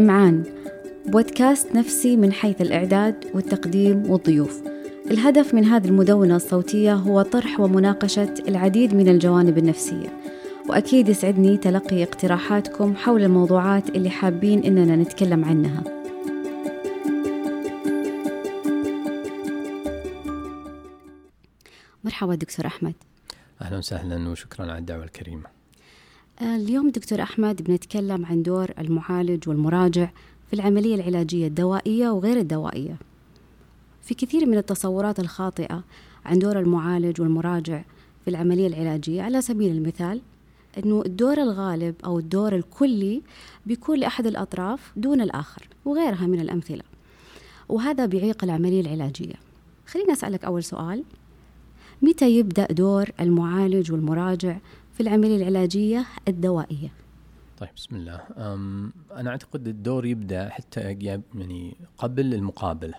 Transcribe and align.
إمعان 0.00 0.44
بودكاست 1.06 1.74
نفسي 1.74 2.16
من 2.16 2.32
حيث 2.32 2.60
الإعداد 2.60 3.24
والتقديم 3.34 4.10
والضيوف. 4.10 4.62
الهدف 5.10 5.54
من 5.54 5.64
هذه 5.64 5.88
المدونة 5.88 6.36
الصوتية 6.36 6.94
هو 6.94 7.22
طرح 7.22 7.60
ومناقشة 7.60 8.34
العديد 8.48 8.94
من 8.94 9.08
الجوانب 9.08 9.58
النفسية 9.58 10.20
وأكيد 10.68 11.08
يسعدني 11.08 11.56
تلقي 11.56 12.02
اقتراحاتكم 12.02 12.96
حول 12.96 13.22
الموضوعات 13.22 13.88
اللي 13.88 14.10
حابين 14.10 14.64
إننا 14.64 14.96
نتكلم 14.96 15.44
عنها. 15.44 15.84
مرحبا 22.04 22.34
دكتور 22.34 22.66
أحمد. 22.66 22.94
أهلا 23.62 23.78
وسهلا 23.78 24.28
وشكرا 24.28 24.64
على 24.64 24.78
الدعوة 24.78 25.04
الكريمة. 25.04 25.59
اليوم 26.42 26.90
دكتور 26.90 27.22
أحمد 27.22 27.62
بنتكلم 27.62 28.26
عن 28.26 28.42
دور 28.42 28.70
المعالج 28.78 29.48
والمراجع 29.48 30.10
في 30.46 30.52
العملية 30.52 30.94
العلاجية 30.94 31.46
الدوائية 31.46 32.08
وغير 32.08 32.36
الدوائية. 32.36 32.96
في 34.02 34.14
كثير 34.14 34.46
من 34.46 34.58
التصورات 34.58 35.20
الخاطئة 35.20 35.84
عن 36.24 36.38
دور 36.38 36.58
المعالج 36.58 37.20
والمراجع 37.20 37.82
في 38.24 38.30
العملية 38.30 38.66
العلاجية 38.66 39.22
على 39.22 39.40
سبيل 39.40 39.76
المثال 39.76 40.20
أنه 40.78 41.02
الدور 41.06 41.42
الغالب 41.42 41.94
أو 42.04 42.18
الدور 42.18 42.56
الكلي 42.56 43.22
بيكون 43.66 43.98
لأحد 43.98 44.26
الأطراف 44.26 44.92
دون 44.96 45.20
الآخر 45.20 45.68
وغيرها 45.84 46.26
من 46.26 46.40
الأمثلة 46.40 46.82
وهذا 47.68 48.06
بيعيق 48.06 48.44
العملية 48.44 48.80
العلاجية. 48.80 49.34
خليني 49.86 50.12
أسألك 50.12 50.44
أول 50.44 50.64
سؤال. 50.64 51.04
متى 52.02 52.30
يبدأ 52.30 52.66
دور 52.66 53.08
المعالج 53.20 53.92
والمراجع 53.92 54.56
في 55.00 55.08
العملية 55.08 55.36
العلاجية 55.36 56.06
الدوائية؟ 56.28 56.88
طيب 57.58 57.68
بسم 57.76 57.96
الله. 57.96 58.20
أنا 59.16 59.30
أعتقد 59.30 59.68
الدور 59.68 60.06
يبدأ 60.06 60.48
حتى 60.48 60.80
يعني 60.80 61.76
قبل 61.98 62.34
المقابلة. 62.34 62.94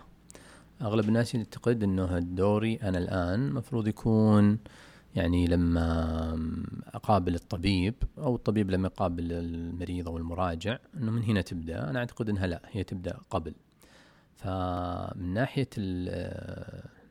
أغلب 0.81 1.07
الناس 1.07 1.35
يعتقد 1.35 1.83
أنه 1.83 2.19
دوري 2.19 2.75
أنا 2.75 2.97
الآن 2.97 3.47
المفروض 3.47 3.87
يكون 3.87 4.59
يعني 5.15 5.47
لما 5.47 5.83
أقابل 6.87 7.35
الطبيب 7.35 7.95
أو 8.17 8.35
الطبيب 8.35 8.71
لما 8.71 8.87
يقابل 8.87 9.31
المريض 9.31 10.07
أو 10.07 10.17
المراجع 10.17 10.77
أنه 10.97 11.11
من 11.11 11.23
هنا 11.23 11.41
تبدأ. 11.41 11.89
أنا 11.89 11.99
أعتقد 11.99 12.29
أنها 12.29 12.47
لا 12.47 12.61
هي 12.71 12.83
تبدأ 12.83 13.17
قبل. 13.29 13.53
فمن 14.35 15.33
ناحية 15.33 15.69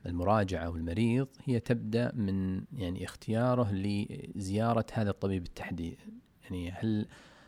المراجعة 0.06 0.68
والمريض 0.68 1.28
هي 1.44 1.60
تبدأ 1.60 2.12
من 2.14 2.64
يعني 2.72 3.04
اختياره 3.04 3.72
لزيارة 3.72 4.86
هذا 4.92 5.10
الطبيب 5.10 5.42
بالتحديد 5.42 5.98
يعني 6.44 6.70
هل 6.70 7.06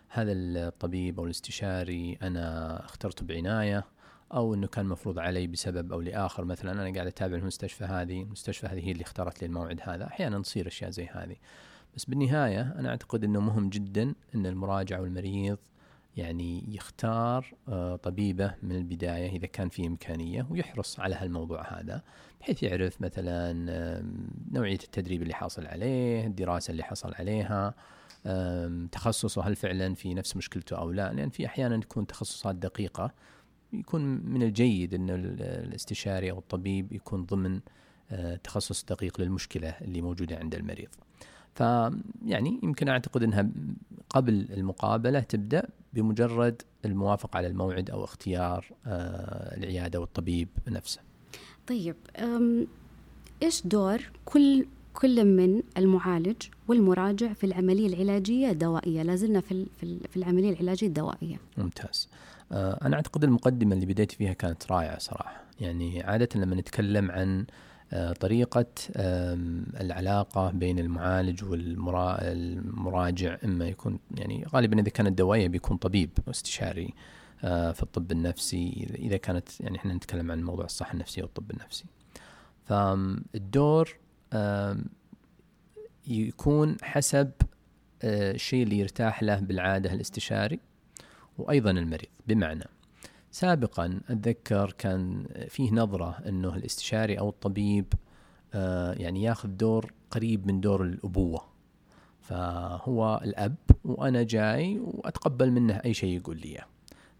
هذا 0.08 0.32
الطبيب 0.32 1.18
أو 1.18 1.24
الاستشاري 1.24 2.18
أنا 2.22 2.84
اخترته 2.84 3.26
بعناية 3.26 3.84
أو 4.32 4.54
أنه 4.54 4.66
كان 4.66 4.86
مفروض 4.86 5.18
علي 5.18 5.46
بسبب 5.46 5.92
أو 5.92 6.00
لآخر 6.00 6.44
مثلا 6.44 6.72
أنا 6.72 6.94
قاعد 6.94 7.06
أتابع 7.06 7.36
المستشفى 7.36 7.84
هذه 7.84 8.22
المستشفى 8.22 8.66
هذه 8.66 8.86
هي 8.86 8.92
اللي 8.92 9.02
اختارت 9.02 9.42
لي 9.42 9.46
الموعد 9.46 9.80
هذا. 9.82 10.06
أحيانا 10.06 10.42
تصير 10.42 10.66
أشياء 10.66 10.90
زي 10.90 11.06
هذه. 11.06 11.36
بس 11.96 12.04
بالنهاية 12.04 12.60
أنا 12.60 12.88
أعتقد 12.88 13.24
أنه 13.24 13.40
مهم 13.40 13.68
جدا 13.68 14.14
أن 14.34 14.46
المراجع 14.46 15.00
والمريض 15.00 15.58
يعني 16.16 16.64
يختار 16.68 17.54
آه، 17.68 17.96
طبيبة 17.96 18.54
من 18.62 18.76
البداية 18.76 19.36
إذا 19.36 19.46
كان 19.46 19.68
في 19.68 19.86
إمكانية 19.86 20.46
ويحرص 20.50 21.00
على 21.00 21.14
هالموضوع 21.14 21.80
هذا 21.80 22.02
بحيث 22.40 22.62
يعرف 22.62 23.00
مثلا 23.00 23.52
نوعية 24.52 24.78
التدريب 24.84 25.22
اللي 25.22 25.34
حاصل 25.34 25.66
عليه 25.66 26.26
الدراسة 26.26 26.70
اللي 26.70 26.82
حصل 26.82 27.14
عليها 27.14 27.74
تخصصه 28.92 29.42
هل 29.42 29.56
فعلا 29.56 29.94
في 29.94 30.14
نفس 30.14 30.36
مشكلته 30.36 30.78
أو 30.78 30.90
لا؟ 30.90 31.12
لأن 31.12 31.30
في 31.30 31.46
أحيانا 31.46 31.80
تكون 31.80 32.06
تخصصات 32.06 32.54
دقيقة 32.54 33.14
يكون 33.72 34.02
من 34.04 34.42
الجيد 34.42 34.94
أن 34.94 35.10
الاستشاري 35.10 36.30
أو 36.30 36.38
الطبيب 36.38 36.92
يكون 36.92 37.24
ضمن 37.24 37.60
آه، 38.10 38.36
تخصص 38.36 38.84
دقيق 38.84 39.20
للمشكلة 39.20 39.68
اللي 39.68 40.02
موجودة 40.02 40.36
عند 40.36 40.54
المريض. 40.54 40.88
فيعني 41.54 42.60
يمكن 42.62 42.88
أعتقد 42.88 43.22
أنها 43.22 43.48
قبل 44.10 44.46
المقابلة 44.50 45.20
تبدأ 45.20 45.68
بمجرد 45.92 46.62
الموافقة 46.84 47.36
على 47.36 47.46
الموعد 47.46 47.90
أو 47.90 48.04
اختيار 48.04 48.66
آه، 48.86 49.56
العيادة 49.56 50.00
والطبيب 50.00 50.48
نفسه. 50.68 51.00
طيب 51.66 51.96
إيش 53.42 53.66
دور 53.66 54.10
كل 54.24 54.66
كل 54.94 55.24
من 55.24 55.62
المعالج 55.78 56.42
والمراجع 56.68 57.32
في 57.32 57.44
العملية 57.44 57.86
العلاجية 57.86 58.50
الدوائية؟ 58.50 59.02
لازلنا 59.02 59.40
في 59.40 59.66
في 59.80 60.16
العملية 60.16 60.50
العلاجية 60.50 60.86
الدوائية. 60.86 61.36
ممتاز. 61.56 62.08
آه، 62.52 62.78
أنا 62.86 62.96
أعتقد 62.96 63.24
المقدمة 63.24 63.74
اللي 63.74 63.86
بديت 63.86 64.12
فيها 64.12 64.32
كانت 64.32 64.72
رائعة 64.72 64.98
صراحة. 64.98 65.42
يعني 65.60 66.02
عادة 66.02 66.28
لما 66.40 66.56
نتكلم 66.56 67.10
عن 67.10 67.46
طريقة 68.20 68.66
العلاقة 69.80 70.50
بين 70.50 70.78
المعالج 70.78 71.44
والمراجع 71.44 73.36
إما 73.44 73.68
يكون 73.68 73.98
يعني 74.16 74.46
غالبا 74.54 74.80
إذا 74.80 74.88
كانت 74.88 75.18
دوائية 75.18 75.48
بيكون 75.48 75.76
طبيب 75.76 76.10
واستشاري 76.26 76.94
آه، 77.44 77.72
في 77.72 77.82
الطب 77.82 78.12
النفسي. 78.12 78.86
إذا 78.98 79.16
كانت 79.16 79.60
يعني 79.60 79.78
إحنا 79.78 79.94
نتكلم 79.94 80.30
عن 80.32 80.42
موضوع 80.42 80.64
الصحة 80.64 80.92
النفسية 80.92 81.22
والطب 81.22 81.50
النفسي. 81.50 81.84
فالدور 82.64 83.96
يكون 86.06 86.76
حسب 86.82 87.30
الشيء 88.04 88.62
اللي 88.62 88.78
يرتاح 88.78 89.22
له 89.22 89.40
بالعادة 89.40 89.92
الاستشاري 89.92 90.60
وأيضا 91.38 91.70
المريض. 91.70 92.10
بمعنى 92.26 92.64
سابقا 93.32 94.00
أتذكر 94.08 94.74
كان 94.78 95.26
فيه 95.48 95.72
نظرة 95.72 96.18
أنه 96.28 96.56
الاستشاري 96.56 97.18
أو 97.18 97.28
الطبيب 97.28 97.92
آه، 98.54 98.92
يعني 98.92 99.22
ياخذ 99.22 99.48
دور 99.48 99.92
قريب 100.10 100.46
من 100.46 100.60
دور 100.60 100.82
الأبوة. 100.82 101.42
فهو 102.20 103.20
الأب 103.24 103.56
وأنا 103.84 104.22
جاي 104.22 104.78
وأتقبل 104.78 105.50
منه 105.50 105.74
أي 105.74 105.94
شيء 105.94 106.16
يقول 106.16 106.36
لي 106.36 106.64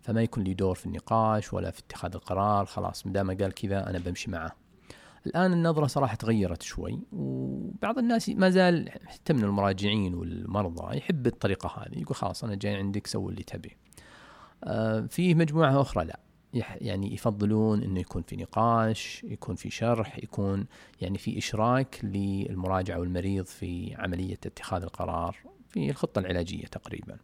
فما 0.01 0.23
يكون 0.23 0.45
لي 0.45 0.55
دور 0.55 0.75
في 0.75 0.87
النقاش 0.87 1.53
ولا 1.53 1.71
في 1.71 1.79
اتخاذ 1.79 2.15
القرار 2.15 2.67
خلاص 2.67 3.07
مدام 3.07 3.31
قال 3.31 3.53
كذا 3.53 3.91
أنا 3.91 3.99
بمشي 3.99 4.31
معه. 4.31 4.53
الآن 5.27 5.53
النظرة 5.53 5.87
صراحة 5.87 6.15
تغيرت 6.15 6.63
شوي 6.63 6.99
وبعض 7.13 7.99
الناس 7.99 8.29
ما 8.29 8.51
زال 8.51 8.91
حتى 9.07 9.33
من 9.33 9.45
المراجعين 9.45 10.15
والمرضى 10.15 10.97
يحب 10.97 11.27
الطريقة 11.27 11.69
هذه 11.69 12.01
يقول 12.01 12.17
خلاص 12.17 12.45
أنا 12.45 12.55
جاي 12.55 12.75
عندك 12.75 13.07
سوي 13.07 13.33
اللي 13.33 13.43
تبي. 13.43 13.69
آه، 13.69 13.82
في 15.09 15.35
مجموعة 15.35 15.81
أخرى 15.81 16.05
لا 16.05 16.21
يعني 16.81 17.15
يفضلون 17.15 17.83
إنه 17.83 18.01
يكون 18.01 18.23
في 18.23 18.37
نقاش، 18.37 19.25
يكون 19.25 19.55
في 19.55 19.71
شرح، 19.71 20.19
يكون 20.19 20.67
يعني 21.01 21.19
في 21.19 21.39
إشراك 21.39 22.01
للمراجع 22.03 22.99
والمريض 22.99 23.47
في 23.47 23.95
عملية 23.99 24.39
اتخاذ 24.47 24.83
القرار 24.83 25.37
في 25.69 25.91
الخطة 25.91 26.19
العلاجية 26.19 26.67
تقريبا. 26.67 27.17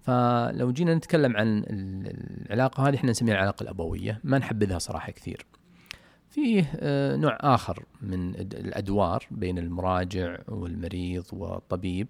فلو 0.00 0.72
جينا 0.72 0.94
نتكلم 0.94 1.36
عن 1.36 1.64
العلاقة 1.68 2.88
هذه 2.88 2.94
إحنا 2.94 3.10
نسميها 3.10 3.34
العلاقة 3.34 3.62
الأبوية، 3.62 4.20
ما 4.24 4.38
نحبذها 4.38 4.78
صراحة 4.78 5.12
كثير. 5.12 5.46
فيه 6.30 6.72
آه، 6.76 7.16
نوع 7.16 7.38
آخر 7.40 7.84
من 8.02 8.34
الأدوار 8.34 9.26
بين 9.30 9.58
المراجع 9.58 10.38
والمريض 10.48 11.24
والطبيب 11.32 12.08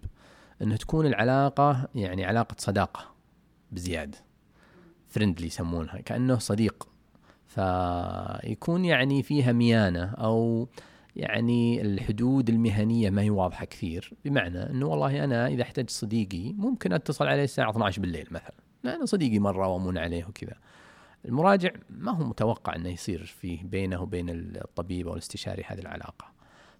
انه 0.62 0.76
تكون 0.76 1.06
العلاقة 1.06 1.88
يعني 1.94 2.24
علاقة 2.24 2.56
صداقة 2.58 3.14
بزيادة. 3.72 4.18
فريندلي 5.14 5.46
يسمونها 5.46 6.00
كأنه 6.00 6.38
صديق. 6.38 6.88
فيكون 7.46 8.84
يعني 8.84 9.22
فيها 9.22 9.52
ميانة 9.52 10.04
أو 10.04 10.68
يعني 11.16 11.82
الحدود 11.82 12.48
المهنية 12.48 13.10
ما 13.10 13.22
هي 13.22 13.30
واضحة 13.30 13.64
كثير. 13.64 14.12
بمعنى 14.24 14.70
إنه 14.70 14.86
والله 14.86 15.24
أنا 15.24 15.46
إذا 15.46 15.62
احتجت 15.62 15.90
صديقي 15.90 16.52
ممكن 16.52 16.92
أتصل 16.92 17.26
عليه 17.26 17.44
الساعة 17.44 17.70
12 17.70 18.02
بالليل 18.02 18.26
مثلا. 18.30 18.54
لأنه 18.82 19.04
صديقي 19.04 19.38
مرة 19.38 19.68
وأمون 19.68 19.98
عليه 19.98 20.24
وكذا. 20.24 20.54
المراجع 21.24 21.70
ما 21.90 22.12
هو 22.12 22.24
متوقع 22.24 22.76
إنه 22.76 22.88
يصير 22.88 23.24
فيه 23.24 23.64
بينه 23.64 24.02
وبين 24.02 24.30
الطبيب 24.30 25.08
أو 25.08 25.12
الاستشاري 25.12 25.62
هذه 25.66 25.78
العلاقة. 25.80 26.26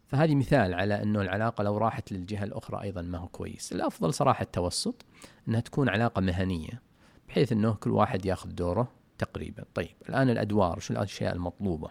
فهذه 0.07 0.35
مثال 0.35 0.75
على 0.75 1.03
إنه 1.03 1.21
العلاقة 1.21 1.65
لو 1.65 1.79
راحت 1.79 2.13
للجهة 2.13 2.45
الأخرى 2.45 2.83
أيضا 2.83 3.03
ما 3.03 3.19
هو 3.19 3.29
كويس. 3.29 3.73
الأفضل 3.73 4.15
صراحة 4.15 4.43
التوسط 4.43 5.05
إنها 5.49 5.61
تكون 5.61 5.89
علاقة 5.89 6.21
مهنية. 6.21 6.83
بحيث 7.29 7.53
إنه 7.53 7.75
كل 7.75 7.91
واحد 7.91 8.27
ياخذ 8.27 8.49
دوره 8.49 8.89
تقريبا. 9.19 9.65
طيب 9.75 9.97
الآن 10.09 10.31
الأدوار 10.31 10.79
شو 10.79 10.95
الأشياء 10.95 11.35
المطلوبة؟ 11.35 11.91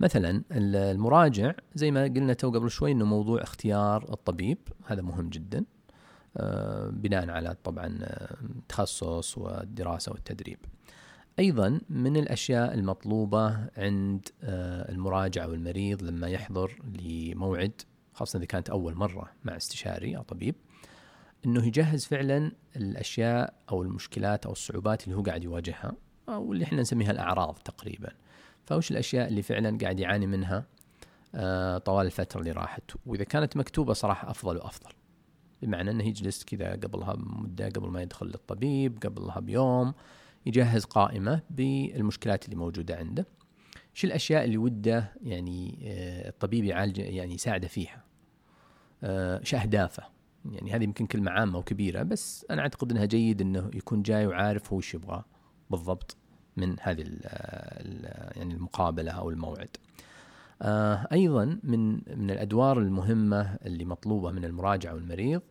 مثلا 0.00 0.42
المراجع 0.52 1.52
زي 1.74 1.90
ما 1.90 2.04
قلنا 2.04 2.32
تو 2.32 2.50
قبل 2.50 2.70
شوي 2.70 2.92
إنه 2.92 3.04
موضوع 3.04 3.42
اختيار 3.42 4.12
الطبيب 4.12 4.58
هذا 4.84 5.02
مهم 5.02 5.28
جدا. 5.28 5.64
آه، 6.36 6.88
بناء 6.88 7.30
على 7.30 7.56
طبعا 7.64 7.98
التخصص 8.42 9.38
والدراسة 9.38 10.12
والتدريب. 10.12 10.58
أيضا 11.38 11.80
من 11.88 12.16
الأشياء 12.16 12.74
المطلوبة 12.74 13.68
عند 13.76 14.28
آه، 14.42 14.92
المراجع 14.92 15.46
والمريض 15.46 16.02
لما 16.02 16.28
يحضر 16.28 16.82
لموعد 17.02 17.82
خاصة 18.12 18.36
إذا 18.36 18.46
كانت 18.46 18.70
أول 18.70 18.94
مرة 18.94 19.32
مع 19.44 19.56
استشاري 19.56 20.16
أو 20.16 20.22
طبيب 20.22 20.54
إنه 21.46 21.66
يجهز 21.66 22.04
فعلا 22.04 22.52
الأشياء 22.76 23.54
أو 23.70 23.82
المشكلات 23.82 24.46
أو 24.46 24.52
الصعوبات 24.52 25.04
اللي 25.04 25.16
هو 25.16 25.22
قاعد 25.22 25.44
يواجهها 25.44 25.92
أو 26.28 26.52
اللي 26.52 26.64
إحنا 26.64 26.80
نسميها 26.80 27.10
الأعراض 27.10 27.54
تقريبا. 27.54 28.08
فوش 28.64 28.90
الأشياء 28.90 29.28
اللي 29.28 29.42
فعلا 29.42 29.78
قاعد 29.78 30.00
يعاني 30.00 30.26
منها؟ 30.26 30.66
آه، 31.34 31.78
طوال 31.78 32.06
الفترة 32.06 32.40
اللي 32.40 32.52
راحت. 32.52 32.82
وإذا 33.06 33.24
كانت 33.24 33.56
مكتوبة 33.56 33.92
صراحة 33.92 34.30
أفضل 34.30 34.56
وأفضل. 34.56 34.90
بمعنى 35.62 35.90
إنه 35.90 36.04
يجلس 36.04 36.44
كذا 36.44 36.72
قبلها 36.72 37.14
بمدة 37.14 37.68
قبل 37.68 37.88
ما 37.88 38.02
يدخل 38.02 38.26
للطبيب 38.26 38.98
قبلها 39.02 39.40
بيوم 39.40 39.94
يجهز 40.46 40.84
قائمة 40.84 41.42
بالمشكلات 41.50 42.44
اللي 42.44 42.56
موجودة 42.56 42.96
عنده. 42.96 43.26
شو 43.94 44.06
الأشياء 44.06 44.44
اللي 44.44 44.56
وده 44.56 45.12
يعني 45.22 45.78
آه، 45.82 46.28
الطبيب 46.28 46.64
يعالج 46.64 46.98
يعني 46.98 47.34
يساعده 47.34 47.68
فيها؟ 47.68 48.04
آه، 49.04 49.40
شو 49.42 49.56
أهدافه؟ 49.56 50.13
يعني 50.52 50.72
هذه 50.72 50.84
يمكن 50.84 51.06
كلمة 51.06 51.30
عامة 51.30 51.58
وكبيرة 51.58 52.02
بس 52.02 52.46
أنا 52.50 52.62
أعتقد 52.62 52.90
إنها 52.90 53.04
جيد 53.04 53.40
إنه 53.40 53.70
يكون 53.74 54.02
جاي 54.02 54.26
وعارف 54.26 54.72
هو 54.72 54.80
يبغى 54.94 55.24
بالضبط 55.70 56.16
من 56.56 56.76
هذه 56.80 57.02
ال 57.02 57.20
ال 57.24 58.04
يعني 58.36 58.54
المقابلة 58.54 59.12
أو 59.12 59.30
الموعد. 59.30 59.76
آه 60.62 61.08
أيضا 61.12 61.58
من 61.62 61.92
من 61.94 62.30
الأدوار 62.30 62.78
المهمة 62.78 63.58
اللي 63.66 63.84
مطلوبة 63.84 64.30
من 64.30 64.44
المراجع 64.44 64.92
والمريض 64.92 65.42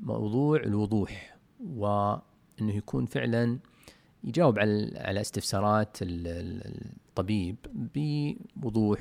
موضوع 0.00 0.60
الوضوح 0.60 1.36
وإنه 1.60 2.22
يكون 2.74 3.06
فعلا 3.06 3.58
يجاوب 4.24 4.58
على 4.58 4.92
على 4.96 5.20
استفسارات 5.20 5.96
الطبيب 6.02 7.56
بوضوح 8.56 9.00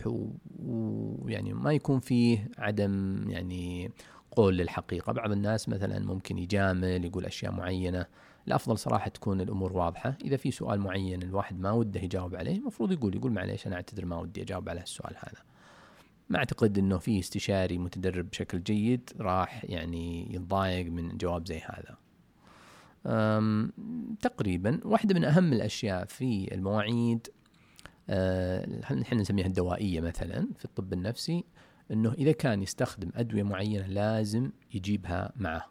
ويعني 0.65 1.53
ما 1.53 1.73
يكون 1.73 1.99
فيه 1.99 2.51
عدم 2.57 3.23
يعني 3.29 3.91
قول 4.39 4.57
للحقيقة 4.57 5.11
بعض 5.11 5.31
الناس 5.31 5.69
مثلا 5.69 5.99
ممكن 5.99 6.37
يجامل 6.37 7.05
يقول 7.05 7.25
أشياء 7.25 7.51
معينة. 7.51 8.05
الأفضل 8.47 8.77
صراحة 8.77 9.09
تكون 9.09 9.41
الأمور 9.41 9.73
واضحة. 9.73 10.17
إذا 10.25 10.37
في 10.37 10.51
سؤال 10.51 10.79
معين 10.79 11.23
الواحد 11.23 11.59
ما 11.59 11.71
وده 11.71 11.99
يجاوب 11.99 12.35
عليه 12.35 12.55
المفروض 12.55 12.91
يقول 12.91 13.15
يقول 13.15 13.31
معليش 13.31 13.67
أنا 13.67 13.75
أعتذر 13.75 14.05
ما 14.05 14.17
ودي 14.17 14.41
أجاوب 14.41 14.69
على 14.69 14.81
السؤال 14.81 15.15
هذا. 15.17 15.43
ما 16.29 16.37
أعتقد 16.37 16.77
أنه 16.77 16.97
في 16.97 17.19
استشاري 17.19 17.77
متدرب 17.77 18.29
بشكل 18.29 18.63
جيد 18.63 19.09
راح 19.19 19.65
يعني 19.65 20.35
يتضايق 20.35 20.91
من 20.91 21.17
جواب 21.17 21.47
زي 21.47 21.61
هذا. 21.65 21.97
تقريبا 24.21 24.79
واحدة 24.85 25.15
من 25.15 25.23
أهم 25.23 25.53
الأشياء 25.53 26.05
في 26.05 26.53
المواعيد 26.53 27.27
آه، 28.09 28.67
نسميها 29.13 29.47
الدوائية 29.47 30.01
مثلا 30.01 30.47
في 30.57 30.65
الطب 30.65 30.93
النفسي 30.93 31.43
إنه 31.91 32.13
إذا 32.13 32.31
كان 32.31 32.61
يستخدم 32.61 33.11
أدوية 33.15 33.43
معينة 33.43 33.87
لازم 33.87 34.51
يجيبها 34.73 35.31
معه. 35.35 35.69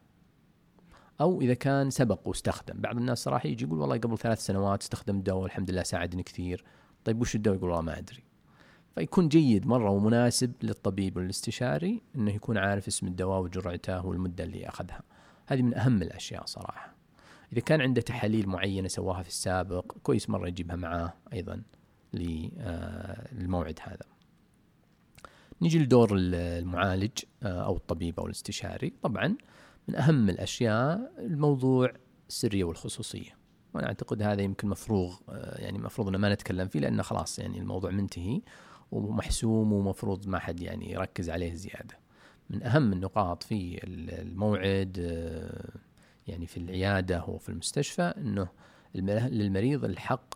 أو 1.20 1.40
إذا 1.40 1.54
كان 1.54 1.90
سبق 1.90 2.28
واستخدم. 2.28 2.80
بعض 2.80 2.96
الناس 2.96 3.18
صراحة 3.18 3.48
يجي 3.48 3.64
يقول 3.64 3.78
والله 3.78 3.98
قبل 3.98 4.18
ثلاث 4.18 4.40
سنوات 4.46 4.82
استخدم 4.82 5.20
دواء 5.20 5.46
الحمد 5.46 5.70
لله 5.70 5.82
ساعدني 5.82 6.22
كثير. 6.22 6.64
طيب 7.04 7.20
وش 7.20 7.34
الدواء؟ 7.34 7.56
يقول 7.56 7.70
والله 7.70 7.82
ما 7.82 7.98
أدري. 7.98 8.24
فيكون 8.94 9.28
جيد 9.28 9.66
مرة 9.66 9.90
ومناسب 9.90 10.52
للطبيب 10.62 11.16
والاستشاري 11.16 12.02
إنه 12.16 12.30
يكون 12.30 12.58
عارف 12.58 12.86
اسم 12.86 13.06
الدواء 13.06 13.40
وجرعته 13.40 14.06
والمدة 14.06 14.44
اللي 14.44 14.68
أخذها. 14.68 15.02
هذه 15.46 15.62
من 15.62 15.74
أهم 15.74 16.02
الأشياء 16.02 16.46
صراحة. 16.46 16.94
إذا 17.52 17.60
كان 17.60 17.80
عنده 17.80 18.00
تحاليل 18.00 18.48
معينة 18.48 18.88
سواها 18.88 19.22
في 19.22 19.28
السابق 19.28 19.92
كويس 20.02 20.30
مرة 20.30 20.48
يجيبها 20.48 20.76
معاه 20.76 21.12
أيضا 21.32 21.62
للموعد 22.14 23.78
هذا. 23.82 24.17
نيجي 25.62 25.78
لدور 25.78 26.10
المعالج 26.14 27.18
آه، 27.42 27.64
أو 27.64 27.76
الطبيب 27.76 28.20
أو 28.20 28.26
الاستشاري. 28.26 28.92
طبعا 29.02 29.36
من 29.88 29.94
أهم 29.94 30.30
الأشياء 30.30 31.12
الموضوع 31.18 31.92
السرية 32.28 32.64
والخصوصية. 32.64 33.38
وأنا 33.74 33.86
أعتقد 33.86 34.22
هذا 34.22 34.42
يمكن 34.42 34.68
مفروغ 34.68 35.16
آه، 35.28 35.60
يعني 35.60 35.78
مفروض 35.78 36.08
ان 36.08 36.16
ما 36.16 36.34
نتكلم 36.34 36.68
فيه 36.68 36.80
لأنه 36.80 37.02
خلاص 37.02 37.38
يعني 37.38 37.58
الموضوع 37.58 37.90
منتهي 37.90 38.40
ومحسوم 38.92 39.72
ومفروض 39.72 40.28
ما 40.28 40.38
حد 40.38 40.60
يعني 40.60 40.92
يركز 40.92 41.30
عليه 41.30 41.54
زيادة. 41.54 41.98
من 42.50 42.62
أهم 42.62 42.92
النقاط 42.92 43.42
في 43.42 43.80
الموعد 43.84 44.96
آه، 45.00 45.78
يعني 46.26 46.46
في 46.46 46.56
العيادة 46.56 47.24
وفي 47.24 47.48
المستشفى 47.48 48.02
إنه 48.02 48.48
للمريض 48.94 49.84
الحق 49.84 50.34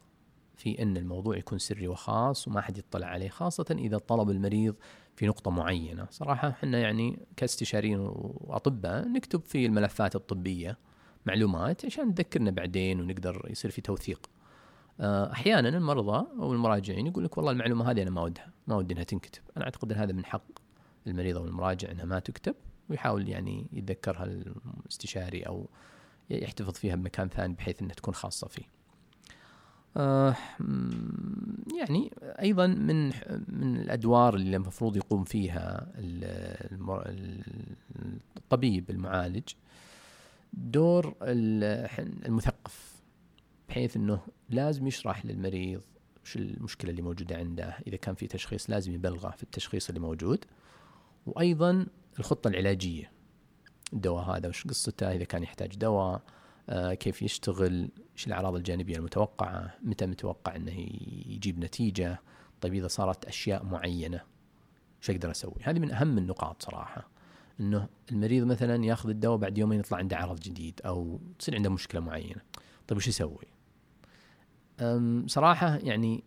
في 0.57 0.83
إن 0.83 0.97
الموضوع 0.97 1.37
يكون 1.37 1.59
سري 1.59 1.89
وخاص 1.89 2.49
وما 2.49 2.61
حد 2.61 2.79
يطلع 2.79 3.07
عليه 3.07 3.29
خاصة 3.29 3.67
إذا 3.79 3.99
طلب 3.99 4.31
المريض 4.31 4.75
في 5.17 5.27
نقطة 5.27 5.51
معينة. 5.51 6.07
صراحة 6.11 6.49
إحنا 6.49 6.79
يعني 6.79 7.19
كاستشاريين 7.37 7.99
وأطباء 8.01 9.09
نكتب 9.09 9.43
في 9.45 9.67
الملفات 9.67 10.17
الطبية 10.17 10.79
معلومات 11.27 11.85
عشان 11.85 12.15
تذكرنا 12.15 12.51
بعدين 12.51 13.01
ونقدر 13.01 13.47
يصير 13.51 13.71
في 13.71 13.81
توثيق. 13.81 14.31
آه، 15.01 15.33
أحيانا 15.33 15.69
المرضى 15.69 16.27
أو 16.41 16.53
المراجعين 16.53 17.07
يقول 17.07 17.25
لك 17.25 17.37
والله 17.37 17.53
المعلومة 17.53 17.91
هذه 17.91 18.03
أنا 18.03 18.11
ما 18.11 18.23
ودها 18.23 18.53
ما 18.67 18.77
ودي 18.77 18.95
أنها 18.95 19.05
تنكتب. 19.05 19.43
أنا 19.57 19.65
أعتقد 19.65 19.93
أن 19.93 19.99
هذا 19.99 20.13
من 20.13 20.25
حق 20.25 20.45
المريض 21.07 21.37
أو 21.37 21.45
المراجع 21.45 21.91
أنها 21.91 22.05
ما 22.05 22.19
تكتب 22.19 22.55
ويحاول 22.89 23.29
يعني 23.29 23.67
يتذكرها 23.73 24.25
الاستشاري 24.25 25.43
أو 25.43 25.69
يحتفظ 26.31 26.73
فيها 26.73 26.95
بمكان 26.97 27.29
ثاني 27.29 27.55
بحيث 27.55 27.83
أنها 27.83 27.95
تكون 27.95 28.15
خاصة 28.15 28.49
فيه. 28.49 28.82
يعني 31.79 32.11
أيضا 32.21 32.67
من 32.67 33.07
من 33.49 33.77
الأدوار 33.77 34.35
اللي 34.35 34.57
المفروض 34.57 34.97
يقوم 34.97 35.25
فيها 35.25 35.93
الطبيب 38.37 38.91
المعالج 38.91 39.49
دور 40.53 41.15
المثقف 41.23 43.03
بحيث 43.69 43.97
إنه 43.97 44.21
لازم 44.51 44.87
يشرح 44.87 45.27
للمريض 45.27 45.83
وش 46.25 46.37
المشكلة 46.37 46.91
اللي 46.91 47.03
موجودة 47.03 47.37
عنده. 47.37 47.77
إذا 47.87 47.97
كان 47.97 48.15
في 48.15 48.27
تشخيص 48.27 48.71
لازم 48.71 48.93
يبلغه 48.93 49.31
في 49.31 49.43
التشخيص 49.43 49.89
اللي 49.89 50.01
موجود. 50.01 50.45
وأيضا 51.27 51.87
الخطة 52.19 52.49
العلاجية 52.49 53.11
الدواء 53.93 54.25
هذا 54.25 54.49
وش 54.49 54.67
قصته؟ 54.67 55.13
إذا 55.13 55.25
كان 55.25 55.43
يحتاج 55.43 55.77
دواء. 55.77 56.15
آه، 56.15 56.23
كيف 56.71 57.23
يشتغل 57.23 57.91
إيش 58.13 58.27
الأعراض 58.27 58.55
الجانبية 58.55 58.97
المتوقعة 58.97 59.75
متى 59.83 60.07
متوقع 60.07 60.57
إنه 60.57 60.73
يجيب 61.27 61.59
نتيجة 61.59 62.21
طيب 62.61 62.75
إذا 62.75 62.89
صارت 62.89 63.25
أشياء 63.25 63.65
معينة 63.65 64.21
إيش 65.01 65.11
أقدر 65.11 65.31
أسوي؟ 65.31 65.57
هذه 65.63 65.79
من 65.79 65.93
أهم 65.93 66.19
النقاط 66.19 66.63
صراحة 66.63 67.09
إنه 67.61 67.89
المريض 68.13 68.47
مثلا 68.47 68.85
ياخذ 68.85 69.09
الدواء 69.09 69.37
بعد 69.37 69.59
يومين 69.59 69.81
يطلع 69.81 69.99
عنده 69.99 70.17
عرض 70.17 70.41
جديد 70.41 70.81
أو 70.85 71.21
تصير 71.39 71.55
عنده 71.55 71.71
مشكلة 71.71 72.01
معينة. 72.01 72.41
طيب 72.89 72.99
وش 72.99 73.09
يسوي؟ 73.09 73.47
صراحة 75.27 75.77
يعني 75.77 76.25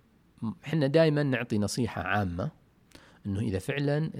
إحنا 0.65 0.87
دائما 0.87 1.23
نعطي 1.23 1.57
نصيحة 1.57 2.01
عامة 2.01 2.51
إنه 3.25 3.39
إذا 3.39 3.59
فعلا 3.59 4.11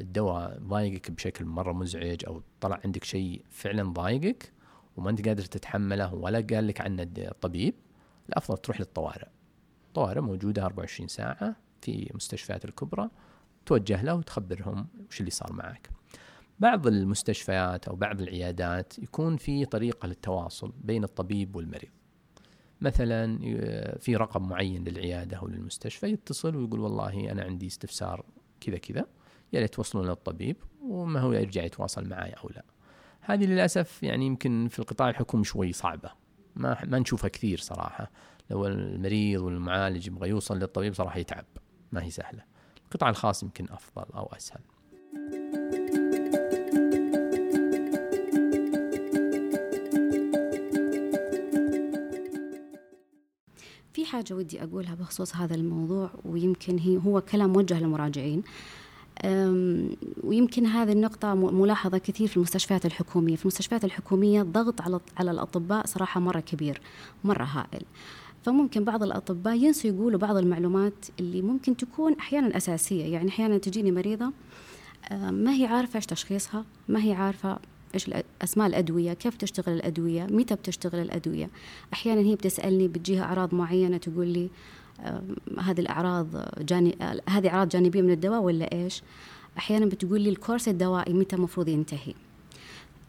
الدواء 0.00 0.58
ضايقك 0.58 1.10
بشكل 1.10 1.44
مرة 1.44 1.72
مزعج 1.72 2.24
أو 2.26 2.42
طلع 2.60 2.80
عندك 2.84 3.04
شيء 3.04 3.44
فعلا 3.50 3.92
ضايقك 3.92 4.52
وما 4.96 5.10
أنت 5.10 5.28
قادر 5.28 5.42
تتحمله 5.42 6.14
ولا 6.14 6.46
قال 6.50 6.66
لك 6.66 6.80
عنه 6.80 7.08
الطبيب 7.18 7.74
الافضل 8.28 8.58
تروح 8.58 8.80
للطوارئ. 8.80 9.28
الطوارئ 9.88 10.20
موجودة 10.20 10.64
24 10.64 11.08
ساعة 11.08 11.56
في 11.82 12.10
المستشفيات 12.10 12.64
الكبرى 12.64 13.08
توجه 13.66 14.02
له 14.02 14.14
وتخبرهم 14.14 14.86
وش 15.08 15.20
اللي 15.20 15.30
صار 15.30 15.52
معك. 15.52 15.90
بعض 16.58 16.86
المستشفيات 16.86 17.88
أو 17.88 17.96
بعض 17.96 18.20
العيادات 18.20 18.98
يكون 18.98 19.36
في 19.36 19.64
طريقة 19.64 20.06
للتواصل 20.06 20.72
بين 20.84 21.04
الطبيب 21.04 21.56
والمريض. 21.56 21.90
مثلا 22.80 23.38
في 23.98 24.16
رقم 24.16 24.48
معين 24.48 24.84
للعيادة 24.84 25.36
أو 25.36 25.48
للمستشفى 25.48 26.06
يتصل 26.06 26.56
ويقول 26.56 26.80
والله 26.80 27.32
أنا 27.32 27.42
عندي 27.42 27.66
استفسار 27.66 28.24
كذا 28.60 28.78
كذا 28.78 29.06
يا 29.52 29.60
ريت 29.60 29.74
توصلون 29.74 30.06
للطبيب 30.06 30.56
وما 30.82 31.20
هو 31.20 31.32
يرجع 31.32 31.64
يتواصل 31.64 32.08
معي 32.08 32.30
أو 32.30 32.48
لا. 32.48 32.64
هذه 33.20 33.44
للأسف 33.44 34.02
يعني 34.02 34.26
يمكن 34.26 34.68
في 34.70 34.78
القطاع 34.78 35.10
الحكومي 35.10 35.44
شوي 35.44 35.72
صعبة. 35.72 36.10
ما 36.56 36.84
ما 36.84 36.98
نشوفها 36.98 37.28
كثير 37.28 37.58
صراحة. 37.58 38.10
لو 38.50 38.66
المريض 38.66 39.40
والمعالج 39.40 40.06
يبغى 40.06 40.28
يوصل 40.28 40.58
للطبيب 40.58 40.94
صراحة 40.94 41.18
يتعب. 41.18 41.44
ما 41.92 42.02
هي 42.02 42.10
سهلة. 42.10 42.44
القطاع 42.84 43.10
الخاص 43.10 43.42
يمكن 43.42 43.66
أفضل 43.70 44.04
أو 44.14 44.26
أسهل. 44.36 44.60
في 53.92 54.06
حاجة 54.06 54.34
ودي 54.34 54.62
أقولها 54.62 54.94
بخصوص 54.94 55.36
هذا 55.36 55.54
الموضوع 55.54 56.10
ويمكن 56.24 56.78
هي 56.78 56.96
هو 56.96 57.20
كلام 57.20 57.52
موجه 57.52 57.80
للمراجعين. 57.80 58.42
ويمكن 60.24 60.66
هذه 60.66 60.92
النقطة 60.92 61.34
ملاحظة 61.34 61.98
كثير 61.98 62.28
في 62.28 62.36
المستشفيات 62.36 62.86
الحكومية. 62.86 63.36
في 63.36 63.42
المستشفيات 63.42 63.84
الحكومية 63.84 64.42
الضغط 64.42 64.80
على 64.80 65.00
على 65.16 65.30
الأطباء 65.30 65.86
صراحة 65.86 66.20
مرة 66.20 66.40
كبير 66.40 66.80
مرة 67.24 67.44
هائل. 67.44 67.82
فممكن 68.42 68.84
بعض 68.84 69.02
الأطباء 69.02 69.54
ينسوا 69.54 69.90
يقولوا 69.90 70.18
بعض 70.18 70.36
المعلومات 70.36 71.06
اللي 71.20 71.42
ممكن 71.42 71.76
تكون 71.76 72.12
أحيانا 72.12 72.56
أساسية. 72.56 73.04
يعني 73.04 73.28
أحيانا 73.28 73.58
تجيني 73.58 73.92
مريضة 73.92 74.32
ما 75.30 75.52
هي 75.54 75.66
عارفة 75.66 75.96
إيش 75.96 76.06
تشخيصها؟ 76.06 76.64
ما 76.88 77.04
هي 77.04 77.12
عارفة 77.12 77.58
إيش 77.94 78.10
أسماء 78.42 78.66
الأدوية؟ 78.66 79.12
كيف 79.12 79.36
تشتغل 79.36 79.74
الأدوية؟ 79.74 80.26
متى 80.30 80.54
بتشتغل 80.54 81.00
الأدوية؟ 81.02 81.50
أحيانا 81.92 82.20
هي 82.20 82.34
بتسألني 82.34 82.88
بتجيها 82.88 83.24
أعراض 83.24 83.54
معينة 83.54 83.96
تقول 83.96 84.26
لي 84.26 84.50
هذه 85.60 85.80
الأعراض 85.80 86.26
جاني 86.58 86.96
هذه 87.28 87.48
أعراض 87.48 87.68
جانبية 87.68 88.02
من 88.02 88.10
الدواء 88.10 88.40
ولا 88.40 88.72
إيش؟ 88.72 89.02
أحيانا 89.58 89.86
بتقول 89.86 90.20
لي 90.20 90.28
الكورس 90.28 90.68
الدوائي 90.68 91.12
متى 91.12 91.36
المفروض 91.36 91.68
ينتهي. 91.68 92.14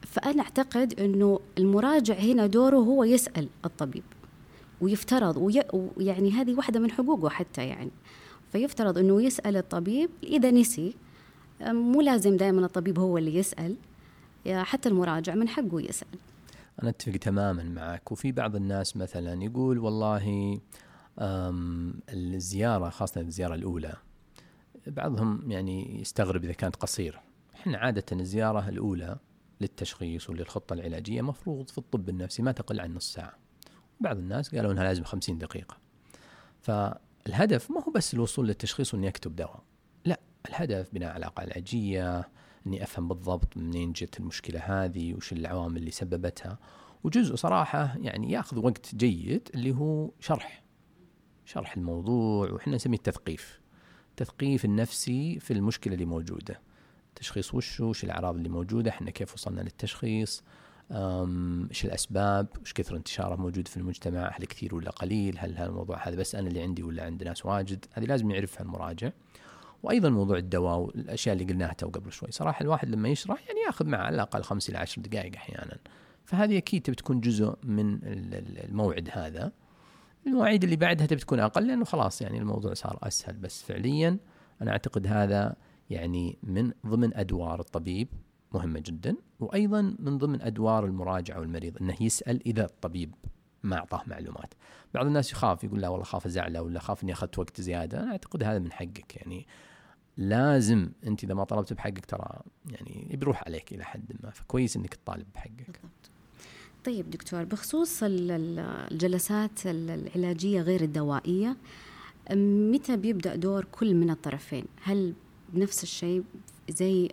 فأنا 0.02 0.44
أعتقد 0.44 1.00
إنه 1.00 1.40
المراجع 1.58 2.16
هنا 2.16 2.48
دوره 2.48 2.76
هو 2.76 3.04
يسأل 3.04 3.48
الطبيب 3.66 4.04
ويفترض 4.82 5.38
ويعني 5.98 6.32
هذه 6.32 6.56
واحدة 6.56 6.80
من 6.80 6.92
حقوقه 6.92 7.30
حتى 7.30 7.68
يعني. 7.68 7.92
فيفترض 8.52 8.98
إنه 8.98 9.22
يسأل 9.22 9.58
الطبيب 9.58 10.10
إذا 10.24 10.52
نسي 10.52 10.94
مو 11.62 12.02
لازم 12.02 12.38
دائما 12.38 12.66
الطبيب 12.66 13.00
هو 13.00 13.18
اللي 13.18 13.36
يسأل 13.36 13.76
حتى 14.48 14.90
المراجع 14.90 15.36
من 15.36 15.48
حقه 15.48 15.82
يسأل. 15.82 16.08
أنا 16.82 16.90
أتفق 16.90 17.18
تماما 17.18 17.64
معك. 17.64 18.12
وفي 18.12 18.32
بعض 18.32 18.56
الناس 18.56 18.98
مثلا 18.98 19.44
يقول 19.44 19.80
والله 19.80 20.60
الزيارة 21.20 22.90
خاصة 22.90 23.22
الزيارة 23.22 23.56
الأولى 23.56 23.94
بعضهم 24.88 25.52
يعني 25.52 26.02
يستغرب 26.02 26.44
إذا 26.44 26.54
كانت 26.54 26.76
قصيره 26.76 27.22
إحنا 27.56 27.78
عادة 27.78 28.06
الزيارة 28.12 28.70
الأولى 28.70 29.18
للتشخيص 29.62 30.30
وللخطة 30.30 30.74
العلاجية 30.74 31.22
مفروض 31.22 31.70
في 31.70 31.78
الطب 31.78 32.10
النفسي 32.10 32.42
ما 32.42 32.52
تقل 32.52 32.80
عن 32.80 32.94
نص 32.94 33.14
ساعة. 33.14 33.34
بعض 34.00 34.18
الناس 34.18 34.56
قالوا 34.56 34.72
إنها 34.72 34.84
لازم 34.84 35.04
50 35.04 35.38
دقيقة. 35.38 35.78
فالهدف 36.62 37.72
ما 37.72 37.84
هو 37.84 37.92
بس 37.92 38.14
الوصول 38.14 38.48
للتشخيص 38.48 38.94
وإني 38.94 39.08
أكتب 39.08 39.36
دواء. 39.36 39.64
لا 40.06 40.20
الهدف 40.50 40.94
بناء 40.94 41.14
علاقه 41.14 41.42
علاجية 41.42 42.30
إني 42.68 42.84
أفهم 42.84 43.08
بالضبط 43.08 43.58
منين 43.58 43.92
جت 43.92 44.20
المشكلة 44.20 44.60
هذه 44.60 45.14
وش 45.14 45.34
العوامل 45.34 45.78
اللي 45.78 45.92
سببتها. 45.92 46.58
وجزء 47.04 47.36
صراحة 47.36 47.98
يعني 47.98 48.32
ياخذ 48.32 48.60
وقت 48.60 48.96
جيد 48.96 49.50
اللي 49.56 49.72
هو 49.76 50.12
شرح. 50.20 50.64
شرح 51.52 51.78
الموضوع 51.78 52.52
وحنا 52.52 52.76
نسميه 52.76 52.98
التثقيف. 52.98 53.60
التثقيف 54.10 54.66
النفسي 54.66 55.40
في 55.40 55.54
المشكلة 55.54 55.94
اللي 55.94 56.06
موجودة. 56.06 56.60
تشخيص 57.16 57.54
وش 57.54 57.80
وش 57.80 58.04
الأعراض 58.04 58.36
اللي 58.36 58.50
موجودة؟ 58.50 58.90
إحنا 58.90 59.12
كيف 59.12 59.34
وصلنا 59.34 59.62
للتشخيص؟ 59.62 60.44
إيش 60.92 61.86
الأسباب؟ 61.86 62.48
إيش 62.60 62.74
كثر 62.74 62.96
انتشاره 62.96 63.36
موجود 63.36 63.68
في 63.68 63.78
المجتمع؟ 63.78 64.32
هل 64.34 64.46
كثير 64.46 64.76
ولا 64.76 64.90
قليل؟ 64.90 65.36
هل 65.40 65.58
هذا 65.58 65.66
الموضوع 65.70 66.08
هذا 66.08 66.16
بس 66.16 66.36
أنا 66.36 66.48
اللي 66.48 66.62
عندي 66.62 66.84
ولا 66.84 67.04
عند 67.04 67.24
ناس 67.24 67.46
واجد؟ 67.46 67.86
هذه 67.94 68.06
لازم 68.06 68.32
يعرفها 68.32 68.62
المراجع 68.62 69.12
وأيضا 69.84 70.10
موضوع 70.10 70.38
الدواء 70.38 70.78
والأشياء 70.78 71.34
اللي 71.34 71.54
قلناها 71.54 71.74
تو 71.74 71.88
قبل 71.88 72.12
شوي. 72.12 72.32
صراحة 72.32 72.64
الواحد 72.64 72.90
لما 72.90 73.10
يشرح 73.10 73.48
يعني 73.48 73.60
ياخذ 73.60 73.86
معه 73.86 74.02
على 74.02 74.16
الأقل 74.16 74.44
خمس 74.44 74.70
إلى 74.70 74.78
عشر 74.78 75.02
دقائق 75.02 75.36
أحيانا. 75.36 75.78
فهذه 76.26 76.58
أكيد 76.58 76.82
تبي 76.82 76.96
تكون 76.96 77.22
جزء 77.22 77.56
من 77.64 78.00
الموعد 78.04 79.10
هذا. 79.12 79.52
المواعيد 80.28 80.64
اللي 80.64 80.76
بعدها 80.76 81.06
تبي 81.08 81.20
تكون 81.20 81.40
أقل 81.40 81.68
لأنه 81.68 81.86
خلاص 81.86 82.22
يعني 82.22 82.38
الموضوع 82.38 82.74
صار 82.74 83.00
أسهل 83.04 83.38
بس 83.38 83.64
فعليا 83.64 84.18
أنا 84.62 84.72
أعتقد 84.72 85.08
هذا 85.08 85.56
يعني 85.90 86.38
من 86.44 86.72
ضمن 86.88 87.18
أدوار 87.18 87.60
الطبيب 87.60 88.08
مهمة 88.54 88.80
جدا 88.80 89.16
وأيضا 89.40 89.96
من 90.00 90.18
ضمن 90.18 90.42
أدوار 90.42 90.86
المراجع 90.86 91.40
والمريض 91.40 91.78
إنه 91.82 91.96
يسأل 92.02 92.48
إذا 92.48 92.66
الطبيب 92.66 93.16
ما 93.64 93.78
أعطاه 93.78 94.02
معلومات. 94.08 94.54
بعض 94.94 95.06
الناس 95.06 95.32
يخاف 95.32 95.64
يقول 95.64 95.82
لا 95.82 95.88
والله 95.88 96.06
خاف 96.06 96.26
أزعله 96.26 96.62
ولا 96.62 96.80
خاف 96.80 97.04
إني 97.04 97.12
أخذت 97.12 97.40
وقت 97.40 97.62
زيادة، 97.62 98.04
أنا 98.04 98.12
أعتقد 98.12 98.44
هذا 98.44 98.60
من 98.60 98.72
حقك 98.72 99.16
يعني 99.16 99.48
لازم 100.18 100.92
أنت 101.08 101.24
إذا 101.24 101.34
ما 101.34 101.44
طلبت 101.44 101.74
بحقك 101.74 102.06
ترى 102.06 102.42
يعني 102.70 103.08
بيروح 103.14 103.44
عليك 103.44 103.74
إلى 103.74 103.84
حد 103.84 104.14
ما 104.24 104.30
فكويس 104.30 104.78
إنك 104.78 104.94
تطالب 104.94 105.26
بحقك. 105.36 105.66
بالضبط. 105.68 106.12
طيب 106.86 107.10
دكتور 107.10 107.44
بخصوص 107.44 108.00
الجلسات 108.04 109.66
العلاجية 109.66 110.62
غير 110.62 110.82
الدوائية 110.82 111.58
متى 112.72 112.98
بيبدأ 112.98 113.36
دور 113.36 113.66
كل 113.72 113.96
من 113.96 114.10
الطرفين؟ 114.10 114.66
هل 114.84 115.14
بنفس 115.54 115.84
الشيء 115.84 116.24
زي 116.70 117.10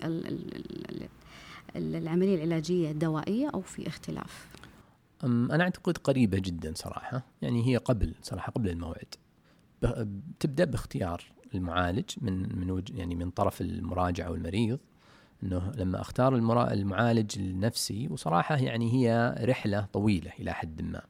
العملية 1.77 2.35
العلاجية 2.35 2.91
الدوائية 2.91 3.51
أو 3.55 3.61
في 3.61 3.89
اختلاف؟ 3.89 4.49
أنا 5.25 5.65
أعتقد 5.65 5.99
قريبة 5.99 6.39
جدا 6.39 6.73
صراحة، 6.77 7.23
يعني 7.43 7.67
هي 7.67 7.77
قبل 7.77 8.15
صراحة 8.23 8.53
قبل 8.53 8.69
الموعد. 8.71 9.15
تبدأ 10.41 10.65
باختيار 10.65 11.25
المعالج 11.55 12.11
من 12.21 12.59
من 12.59 12.83
يعني 12.95 13.15
من 13.15 13.31
طرف 13.31 13.61
المراجع 13.61 14.29
والمريض 14.29 14.79
إنه 15.43 15.73
لما 15.77 16.01
أختار 16.01 16.35
المعالج 16.73 17.39
النفسي 17.39 18.09
وصراحة 18.11 18.57
يعني 18.57 18.93
هي 18.93 19.35
رحلة 19.41 19.87
طويلة 19.93 20.33
إلى 20.41 20.53
حد 20.53 20.83
ما. 20.83 21.03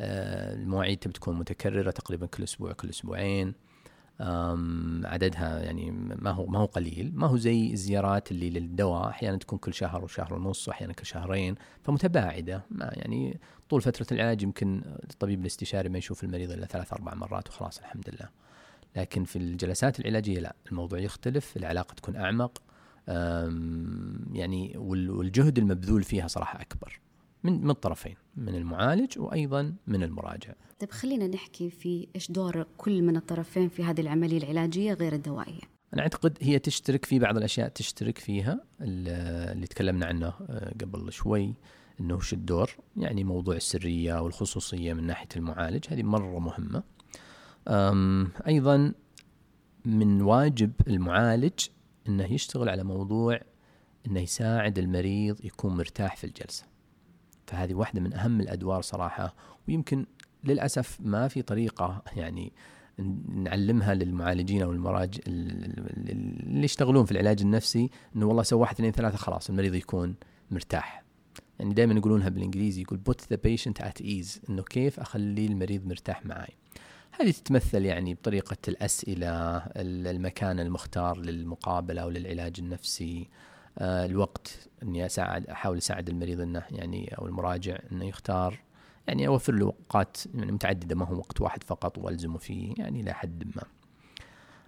آه، 0.00 0.54
المواعيد 0.54 0.98
تبي 0.98 1.12
تكون 1.12 1.38
متكررة 1.38 1.90
تقريبا 1.90 2.26
كل 2.26 2.42
أسبوع 2.42 2.72
كل 2.72 2.88
أسبوعين. 2.88 3.54
عددها 5.04 5.62
يعني 5.62 5.90
ما 5.90 6.30
هو 6.30 6.46
ما 6.46 6.58
هو 6.58 6.64
قليل. 6.64 7.12
ما 7.14 7.26
هو 7.26 7.36
زي 7.36 7.72
الزيارات 7.72 8.30
اللي 8.30 8.50
للدواء 8.50 9.08
أحيانا 9.08 9.36
تكون 9.36 9.58
كل 9.58 9.74
شهر 9.74 10.04
وشهر 10.04 10.34
ونص 10.34 10.68
واحيانا 10.68 10.92
كل 10.92 11.06
شهرين. 11.06 11.54
فمتباعدة. 11.82 12.64
ما 12.70 12.90
يعني 12.92 13.40
طول 13.68 13.82
فترة 13.82 14.06
العلاج 14.12 14.42
يمكن 14.42 14.82
الطبيب 15.10 15.40
الاستشاري 15.40 15.88
ما 15.88 15.98
يشوف 15.98 16.24
المريض 16.24 16.50
إلا 16.50 16.66
ثلاث 16.66 16.92
أربع 16.92 17.14
مرات 17.14 17.48
وخلاص 17.48 17.78
الحمد 17.78 18.10
لله. 18.10 18.28
لكن 18.96 19.24
في 19.24 19.36
الجلسات 19.36 20.00
العلاجية 20.00 20.40
لا 20.40 20.56
الموضوع 20.70 20.98
يختلف 20.98 21.56
العلاقة 21.56 21.94
تكون 21.94 22.16
أعمق. 22.16 22.62
يعني 24.32 24.72
والجهد 24.76 25.58
المبذول 25.58 26.02
فيها 26.02 26.26
صراحة 26.26 26.60
أكبر 26.60 27.00
من 27.44 27.62
من 27.62 27.70
الطرفين 27.70 28.14
من 28.36 28.54
المعالج 28.54 29.18
وأيضا 29.18 29.74
من 29.86 30.02
المراجع. 30.02 30.52
طيب 30.80 30.90
خلينا 30.90 31.26
نحكي 31.26 31.70
في 31.70 32.08
إيش 32.14 32.30
دور 32.30 32.66
كل 32.76 33.02
من 33.02 33.16
الطرفين 33.16 33.68
في 33.68 33.84
هذه 33.84 34.00
العملية 34.00 34.38
العلاجية 34.38 34.92
غير 34.92 35.12
الدوائية. 35.12 35.60
أنا 35.94 36.02
أعتقد 36.02 36.38
هي 36.40 36.58
تشترك 36.58 37.04
في 37.04 37.18
بعض 37.18 37.36
الأشياء 37.36 37.68
تشترك 37.68 38.18
فيها 38.18 38.64
اللي 38.80 39.66
تكلمنا 39.66 40.06
عنه 40.06 40.26
آه، 40.26 40.74
قبل 40.80 41.12
شوي 41.12 41.54
إنه 42.00 42.14
وش 42.14 42.32
الدور 42.32 42.70
يعني 42.96 43.24
موضوع 43.24 43.56
السرية 43.56 44.22
والخصوصية 44.22 44.92
من 44.92 45.06
ناحية 45.06 45.28
المعالج 45.36 45.84
هذه 45.88 46.02
مرة 46.02 46.38
مهمة. 46.38 46.82
أيضا 48.46 48.92
من 49.84 50.22
واجب 50.22 50.72
المعالج 50.88 51.68
إنه 52.08 52.32
يشتغل 52.32 52.68
على 52.68 52.84
موضوع 52.84 53.40
إنه 54.06 54.20
يساعد 54.20 54.78
المريض 54.78 55.44
يكون 55.44 55.76
مرتاح 55.76 56.16
في 56.16 56.24
الجلسة. 56.24 56.64
فهذه 57.46 57.74
واحدة 57.74 58.00
من 58.00 58.14
أهم 58.14 58.40
الأدوار 58.40 58.82
صراحة 58.82 59.34
ويمكن 59.68 60.06
للأسف 60.44 60.98
ما 61.00 61.28
في 61.28 61.42
طريقة 61.42 62.02
يعني 62.16 62.52
نعلمها 63.28 63.94
للمعالجين 63.94 64.62
أو 64.62 64.72
المراجع 64.72 65.20
اللي 65.26 66.64
يشتغلون 66.64 67.04
في 67.04 67.12
العلاج 67.12 67.40
النفسي 67.40 67.90
إنه 68.16 68.26
والله 68.26 68.42
سوى 68.42 68.60
واحد 68.60 68.74
اثنين 68.74 68.92
ثلاثة 68.92 69.16
خلاص 69.16 69.50
المريض 69.50 69.74
يكون 69.74 70.14
مرتاح. 70.50 71.04
يعني 71.58 71.74
دائما 71.74 71.94
يقولونها 71.94 72.28
بالإنجليزي 72.28 72.82
يقول 72.82 73.00
put 73.10 73.22
the 73.34 73.36
patient 73.36 73.84
at 73.84 74.02
ease 74.02 74.50
إنه 74.50 74.62
كيف 74.62 75.00
أخلي 75.00 75.46
المريض 75.46 75.86
مرتاح 75.86 76.26
معي. 76.26 76.56
هذه 77.12 77.30
تتمثل 77.30 77.84
يعني 77.84 78.14
بطريقة 78.14 78.56
الأسئلة 78.68 79.56
المكان 79.76 80.60
المختار 80.60 81.18
للمقابلة 81.18 82.02
أو 82.02 82.10
للعلاج 82.10 82.54
النفسي 82.58 83.28
آه، 83.78 84.06
الوقت 84.06 84.68
إني 84.82 85.06
اساعد 85.06 85.46
أحاول 85.46 85.76
أساعد 85.76 86.08
المريض 86.08 86.40
إنه 86.40 86.62
يعني 86.70 87.14
أو 87.18 87.26
المراجع 87.26 87.78
إنه 87.92 88.04
يختار 88.04 88.58
يعني 89.06 89.26
أوفر 89.26 89.52
له 89.52 89.66
اوقات 89.66 90.16
يعني 90.34 90.52
متعددة 90.52 90.94
ما 90.94 91.06
هو 91.06 91.18
وقت 91.18 91.40
واحد 91.40 91.64
فقط 91.64 91.98
وألزمه 91.98 92.38
فيه 92.38 92.74
يعني 92.78 93.00
إلى 93.00 93.12
حد 93.12 93.44
ما. 93.56 93.62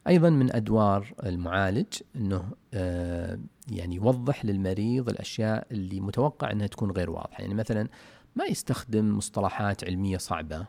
أيضا 0.08 0.30
من 0.30 0.56
أدوار 0.56 1.14
المعالج 1.24 1.86
إنه 2.16 2.50
آه، 2.74 3.38
يعني 3.70 3.96
يوضح 3.96 4.44
للمريض 4.44 5.08
الأشياء 5.08 5.66
اللي 5.70 6.00
متوقع 6.00 6.50
إنها 6.50 6.66
تكون 6.66 6.90
غير 6.90 7.10
واضحة، 7.10 7.42
يعني 7.42 7.54
مثلا 7.54 7.88
ما 8.36 8.44
يستخدم 8.44 9.16
مصطلحات 9.16 9.84
علمية 9.84 10.16
صعبة 10.16 10.66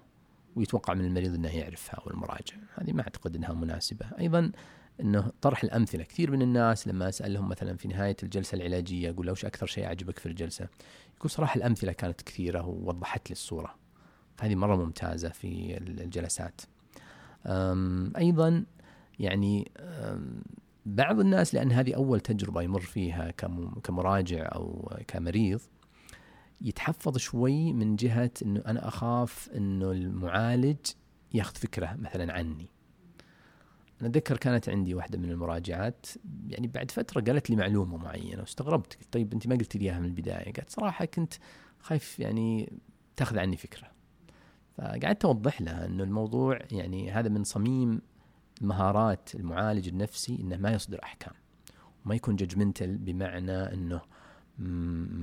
ويتوقع 0.55 0.93
من 0.93 1.05
المريض 1.05 1.33
إنه 1.33 1.57
يعرفها 1.57 1.95
أو 1.95 2.11
المراجع، 2.11 2.55
هذه 2.75 2.91
ما 2.91 3.01
أعتقد 3.01 3.35
إنها 3.35 3.53
مناسبة، 3.53 4.05
أيضا 4.19 4.51
إنه 5.01 5.31
طرح 5.41 5.63
الأمثلة. 5.63 6.03
كثير 6.03 6.31
من 6.31 6.41
الناس 6.41 6.87
لما 6.87 7.09
أسألهم 7.09 7.49
مثلا 7.49 7.77
في 7.77 7.87
نهاية 7.87 8.17
الجلسة 8.23 8.55
العلاجية 8.55 9.09
أقول 9.09 9.25
له 9.25 9.31
وش 9.31 9.45
أكثر 9.45 9.65
شيء 9.65 9.85
عجبك 9.85 10.19
في 10.19 10.25
الجلسة؟ 10.25 10.67
يقول 11.17 11.29
صراحة 11.31 11.55
الأمثلة 11.57 11.91
كانت 11.91 12.21
كثيرة 12.21 12.65
ووضحت 12.65 13.29
لي 13.29 13.33
الصورة. 13.33 13.75
هذه 14.41 14.55
مرة 14.55 14.75
ممتازة 14.75 15.29
في 15.29 15.77
الجلسات. 15.77 16.61
أيضا 18.17 18.65
يعني 19.19 19.71
بعض 20.85 21.19
الناس 21.19 21.53
لأن 21.53 21.71
هذه 21.71 21.95
أول 21.95 22.19
تجربة 22.19 22.61
يمر 22.61 22.79
فيها 22.79 23.31
كمراجع 23.83 24.49
أو 24.55 24.91
كمريض 25.07 25.61
يتحفظ 26.61 27.17
شوي 27.17 27.73
من 27.73 27.95
جهة 27.95 28.31
إنه 28.45 28.63
أنا 28.67 28.87
أخاف 28.87 29.49
إنه 29.55 29.91
المعالج 29.91 30.77
ياخذ 31.33 31.55
فكرة 31.55 31.95
مثلا 31.99 32.33
عني. 32.33 32.69
أنا 34.01 34.09
أتذكر 34.09 34.37
كانت 34.37 34.69
عندي 34.69 34.95
واحدة 34.95 35.17
من 35.17 35.29
المراجعات 35.29 36.05
يعني 36.47 36.67
بعد 36.67 36.91
فترة 36.91 37.21
قالت 37.21 37.49
لي 37.49 37.55
معلومة 37.55 37.97
معينة 37.97 38.39
واستغربت 38.41 38.93
قلت 38.93 39.13
طيب 39.13 39.33
أنت 39.33 39.47
ما 39.47 39.55
قلت 39.55 39.75
لي 39.75 39.85
إياها 39.85 39.99
من 39.99 40.05
البداية؟ 40.05 40.53
قالت 40.53 40.69
صراحة 40.69 41.05
كنت 41.05 41.33
خايف 41.79 42.19
يعني 42.19 42.73
تاخذ 43.15 43.37
عني 43.37 43.57
فكرة. 43.57 43.91
فقعدت 44.77 45.25
أوضح 45.25 45.61
لها 45.61 45.85
إنه 45.85 46.03
الموضوع 46.03 46.59
يعني 46.71 47.11
هذا 47.11 47.29
من 47.29 47.43
صميم 47.43 48.01
مهارات 48.61 49.35
المعالج 49.35 49.87
النفسي 49.87 50.35
إنه 50.41 50.57
ما 50.57 50.71
يصدر 50.71 50.99
أحكام 51.03 51.33
وما 52.05 52.15
يكون 52.15 52.35
ججمنتال 52.35 52.97
بمعنى 52.97 53.73
إنه 53.73 54.01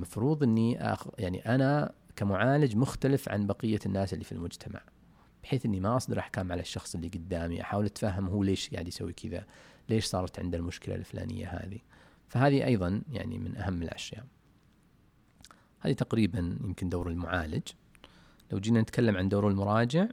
مفروض 0.01 0.43
إني 0.43 0.93
أخ 0.93 1.07
يعني 1.19 1.55
أنا 1.55 1.93
كمعالج 2.17 2.77
مختلف 2.77 3.29
عن 3.29 3.47
بقية 3.47 3.79
الناس 3.87 4.13
اللي 4.13 4.25
في 4.25 4.33
المجتمع 4.33 4.81
بحيث 5.43 5.67
إني 5.67 5.81
ما 5.81 5.97
أصدر 5.97 6.19
أحكام 6.19 6.53
على 6.53 6.61
الشخص 6.61 6.95
اللي 6.95 7.09
قدامي 7.09 7.63
أحاول 7.63 7.85
أتفهم 7.85 8.29
هو 8.29 8.43
ليش 8.43 8.71
قاعد 8.71 8.89
يسوي 8.89 9.13
كذا 9.13 9.45
ليش 9.89 10.05
صارت 10.05 10.39
عنده 10.39 10.59
المشكلة 10.59 10.95
الفلانية 10.95 11.49
هذه. 11.49 11.79
فهذه 12.29 12.65
أيضا 12.65 13.03
يعني 13.13 13.39
من 13.39 13.57
أهم 13.57 13.83
الأشياء. 13.83 14.25
هذه 15.81 15.93
تقريبا 15.93 16.59
يمكن 16.65 16.89
دور 16.89 17.09
المعالج. 17.09 17.69
لو 18.53 18.59
جينا 18.59 18.81
نتكلم 18.81 19.17
عن 19.17 19.29
دور 19.29 19.49
المراجع 19.49 20.07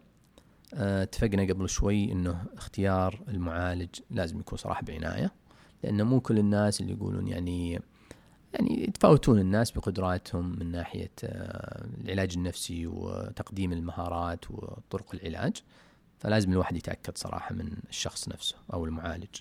آه، 0.74 1.04
اتفقنا 1.04 1.44
قبل 1.44 1.70
شوي 1.70 2.12
إنه 2.12 2.46
اختيار 2.54 3.22
المعالج 3.28 4.00
لازم 4.12 4.40
يكون 4.40 4.58
صراحة 4.58 4.82
بعناية 4.82 5.32
لأنه 5.84 6.04
مو 6.04 6.20
كل 6.20 6.40
الناس 6.40 6.82
اللي 6.82 6.94
يقولون 6.94 7.28
يعني 7.28 7.82
يعني 8.56 8.84
يتفاوتون 8.84 9.40
الناس 9.40 9.72
بقدراتهم 9.72 10.60
من 10.60 10.72
ناحية 10.72 11.12
آه، 11.24 11.86
العلاج 12.04 12.34
النفسي 12.38 12.88
وتقديم 12.88 13.74
المهارات 13.74 14.52
وطرق 14.52 15.16
العلاج. 15.16 15.64
فلازم 16.20 16.52
الواحد 16.52 16.76
يتأكد 16.76 17.18
صراحة 17.18 17.56
من 17.56 17.78
الشخص 17.90 18.30
نفسه 18.30 18.56
أو 18.74 18.86
المعالج. 18.86 19.36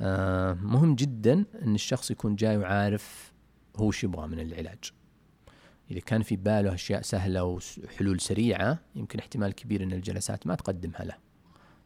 آه، 0.00 0.52
مهم 0.52 0.94
جدا 0.94 1.44
إن 1.62 1.74
الشخص 1.74 2.10
يكون 2.10 2.36
جاي 2.36 2.56
وعارف 2.56 3.32
هو 3.76 3.90
شو 3.90 4.06
يبغى 4.06 4.26
من 4.26 4.40
العلاج. 4.40 4.92
إذا 5.90 6.00
كان 6.00 6.22
في 6.22 6.36
باله 6.36 6.74
أشياء 6.74 7.02
سهلة 7.02 7.44
وحلول 7.44 8.20
سريعة 8.20 8.78
يمكن 8.94 9.18
احتمال 9.18 9.52
كبير 9.52 9.82
أن 9.82 9.92
الجلسات 9.92 10.46
ما 10.46 10.54
تقدمها 10.54 11.04
له. 11.04 11.14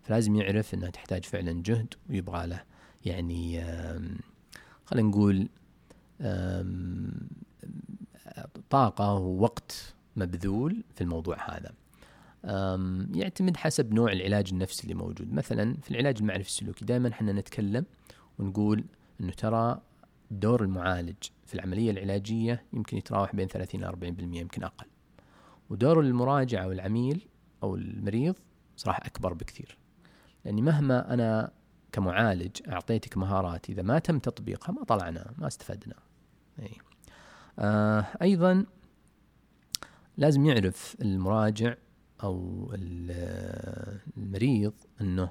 فلازم 0.02 0.36
يعرف 0.36 0.74
أنها 0.74 0.90
تحتاج 0.90 1.24
فعلا 1.24 1.62
جهد 1.62 1.94
ويبغى 2.10 2.46
له 2.46 2.62
يعني 3.04 3.64
خلينا 4.84 5.08
نقول 5.08 5.48
طاقة 8.70 9.14
ووقت 9.14 9.94
مبذول 10.16 10.84
في 10.94 11.00
الموضوع 11.00 11.36
هذا. 11.50 11.72
يعتمد 13.14 13.56
حسب 13.56 13.94
نوع 13.94 14.12
العلاج 14.12 14.48
النفسي 14.52 14.82
اللي 14.82 14.94
موجود. 14.94 15.32
مثلا 15.32 15.76
في 15.82 15.90
العلاج 15.90 16.18
المعرفي 16.18 16.48
السلوكي 16.48 16.84
دائما 16.84 17.08
إحنا 17.08 17.32
نتكلم 17.32 17.84
ونقول 18.38 18.84
إنه 19.20 19.32
ترى 19.32 19.80
دور 20.30 20.62
المعالج 20.62 21.16
في 21.46 21.54
العملية 21.54 21.90
العلاجية 21.90 22.64
يمكن 22.72 22.96
يتراوح 22.96 23.36
بين 23.36 23.48
30 23.48 23.84
إلى 23.84 23.90
40% 23.90 24.36
يمكن 24.36 24.64
أقل. 24.64 24.86
ودور 25.70 26.00
المراجع 26.00 26.66
والعميل 26.66 27.28
أو 27.62 27.74
المريض 27.74 28.34
صراحة 28.76 29.06
أكبر 29.06 29.32
بكثير. 29.32 29.78
لأني 30.44 30.62
مهما 30.62 31.14
أنا 31.14 31.50
كمعالج 31.92 32.56
أعطيتك 32.68 33.16
مهارات 33.16 33.70
إذا 33.70 33.82
ما 33.82 33.98
تم 33.98 34.18
تطبيقها 34.18 34.72
ما 34.72 34.84
طلعنا 34.84 35.32
ما 35.38 35.46
استفدنا. 35.46 35.94
أي. 36.58 36.70
آه 37.58 38.06
أيضا 38.22 38.66
لازم 40.16 40.46
يعرف 40.46 40.96
المراجع 41.02 41.74
أو 42.22 42.68
المريض 44.16 44.72
أنه 45.00 45.30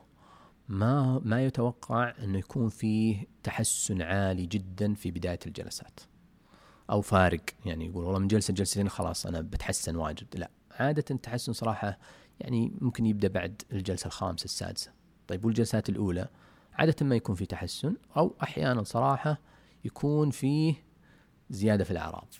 ما 0.70 1.22
ما 1.26 1.46
يتوقع 1.46 2.14
إنه 2.24 2.38
يكون 2.38 2.70
فيه 2.70 3.26
تحسن 3.44 4.02
عالي 4.02 4.46
جدا 4.46 4.94
في 4.94 5.12
بداية 5.12 5.40
الجلسات. 5.46 6.00
أو 6.90 7.02
فارق 7.02 7.42
يعني 7.66 7.86
يقول 7.86 8.04
والله 8.04 8.20
من 8.20 8.28
جلسة 8.28 8.54
جلستين 8.54 8.90
خلاص 8.90 9.26
أنا 9.26 9.42
بتحسن 9.42 9.96
واجد. 9.96 10.28
لا 10.36 10.50
عادة 10.72 11.06
التحسن 11.12 11.54
صراحة 11.54 11.98
يعني 12.40 12.72
ممكن 12.82 13.06
يبدأ 13.06 13.28
بعد 13.28 13.62
الجلسة 13.72 14.08
الخامسة 14.08 14.46
السادسة. 14.46 14.92
طيب 15.28 15.46
والجلسات 15.46 15.90
الأولى؟ 15.90 16.28
عادة 16.74 17.06
ما 17.06 17.16
يكون 17.16 17.36
في 17.36 17.46
تحسن 17.46 17.96
أو 18.18 18.36
أحيانا 18.44 18.84
صراحة 18.84 19.38
يكون 19.86 20.30
فيه 20.32 20.87
زيادة 21.50 21.84
في 21.84 21.92
الأعراض. 21.92 22.34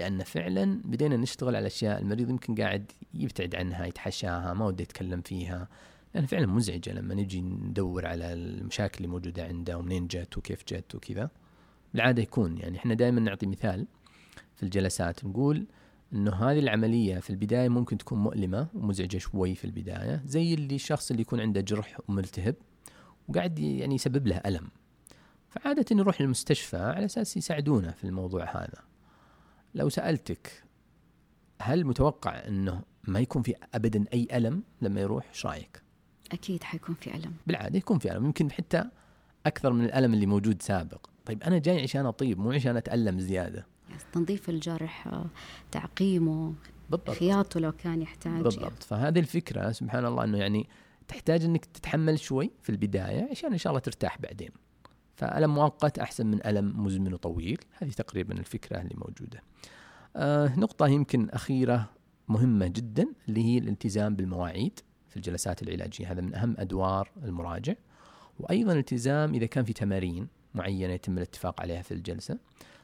لأن 0.00 0.22
فعلا 0.22 0.80
بدينا 0.84 1.16
نشتغل 1.16 1.56
على 1.56 1.66
أشياء 1.66 2.00
المريض 2.00 2.30
يمكن 2.30 2.54
قاعد 2.54 2.92
يبتعد 3.14 3.54
عنها 3.54 3.86
يتحشاها 3.86 4.54
ما 4.54 4.66
وده 4.66 4.82
يتكلم 4.82 5.20
فيها. 5.20 5.68
لأن 6.14 6.26
فعلا 6.26 6.46
مزعجة 6.46 6.92
لما 6.92 7.14
نجي 7.14 7.40
ندور 7.40 8.06
على 8.06 8.32
المشاكل 8.32 8.96
اللي 8.96 9.08
موجودة 9.08 9.44
عنده 9.44 9.78
ومنين 9.78 10.06
جت 10.06 10.38
وكيف 10.38 10.64
جت 10.68 10.94
وكذا. 10.94 11.30
بالعادة 11.94 12.22
يكون 12.22 12.58
يعني 12.58 12.78
إحنا 12.78 12.94
دائما 12.94 13.20
نعطي 13.20 13.46
مثال 13.46 13.86
في 14.56 14.62
الجلسات 14.62 15.24
نقول 15.24 15.66
إنه 16.12 16.32
هذه 16.34 16.58
العملية 16.58 17.18
في 17.18 17.30
البداية 17.30 17.68
ممكن 17.68 17.98
تكون 17.98 18.18
مؤلمة 18.18 18.66
ومزعجة 18.74 19.18
شوي 19.18 19.54
في 19.54 19.64
البداية 19.64 20.22
زي 20.26 20.54
اللي 20.54 20.74
الشخص 20.74 21.10
اللي 21.10 21.22
يكون 21.22 21.40
عنده 21.40 21.60
جرح 21.60 22.00
وملتهب 22.08 22.54
وقاعد 23.28 23.58
يعني 23.58 23.94
يسبب 23.94 24.26
له 24.26 24.36
ألم. 24.36 24.68
فعادة 25.54 25.84
يروح 25.90 26.20
للمستشفى 26.20 26.76
على 26.76 27.04
أساس 27.04 27.36
يساعدونه 27.36 27.90
في 27.90 28.04
الموضوع 28.04 28.44
هذا. 28.56 28.82
لو 29.74 29.88
سألتك 29.88 30.64
هل 31.62 31.84
متوقع 31.84 32.30
أنه 32.48 32.82
ما 33.04 33.20
يكون 33.20 33.42
في 33.42 33.54
أبدا 33.74 34.04
أي 34.12 34.28
ألم 34.32 34.62
لما 34.82 35.00
يروح 35.00 35.28
إيش 35.28 35.46
رأيك؟ 35.46 35.82
أكيد 36.32 36.62
حيكون 36.62 36.94
في 36.94 37.14
ألم. 37.14 37.32
بالعادة 37.46 37.78
يكون 37.78 37.98
في 37.98 38.12
ألم 38.12 38.24
يمكن 38.24 38.52
حتى 38.52 38.84
أكثر 39.46 39.72
من 39.72 39.84
الألم 39.84 40.14
اللي 40.14 40.26
موجود 40.26 40.62
سابق. 40.62 41.06
طيب 41.26 41.42
أنا 41.42 41.58
جاي 41.58 41.82
عشان 41.82 42.06
أطيب 42.06 42.38
مو 42.38 42.52
عشان 42.52 42.76
أتألم 42.76 43.20
زيادة. 43.20 43.66
تنظيف 44.12 44.48
الجرح 44.48 45.22
تعقيمه 45.70 46.54
بالضبط. 46.90 47.10
خياطه 47.10 47.60
لو 47.60 47.72
كان 47.72 48.02
يحتاج 48.02 48.42
بالضبط. 48.42 48.62
يعني. 48.62 48.74
فهذه 48.80 49.18
الفكرة 49.18 49.72
سبحان 49.72 50.04
الله 50.06 50.24
إنه 50.24 50.38
يعني 50.38 50.68
تحتاج 51.08 51.44
إنك 51.44 51.64
تتحمل 51.64 52.18
شوي 52.18 52.50
في 52.62 52.70
البداية 52.70 53.28
عشان 53.30 53.52
إن 53.52 53.58
شاء 53.58 53.70
الله 53.70 53.80
ترتاح 53.80 54.18
بعدين. 54.18 54.50
فألم 55.14 55.54
مؤقت 55.54 55.98
أحسن 55.98 56.26
من 56.26 56.46
ألم 56.46 56.84
مزمن 56.84 57.14
وطويل 57.14 57.60
هذه 57.72 57.90
تقريبا 57.90 58.34
الفكرة 58.34 58.80
اللي 58.80 58.94
موجودة. 58.94 59.42
آه 60.16 60.58
نقطة 60.58 60.86
يمكن 60.86 61.30
أخيرة 61.30 61.90
مهمة 62.28 62.66
جدا 62.66 63.06
اللي 63.28 63.44
هي 63.44 63.58
الالتزام 63.58 64.16
بالمواعيد 64.16 64.80
في 65.08 65.16
الجلسات 65.16 65.62
العلاجية. 65.62 66.12
هذا 66.12 66.20
من 66.20 66.34
أهم 66.34 66.54
أدوار 66.58 67.10
المراجع. 67.24 67.74
وأيضا 68.40 68.72
التزام 68.72 69.34
إذا 69.34 69.46
كان 69.46 69.64
في 69.64 69.72
تمارين 69.72 70.28
معينة 70.54 70.92
يتم 70.92 71.18
الاتفاق 71.18 71.60
عليها 71.60 71.82
في 71.82 71.94
الجلسة 71.94 72.38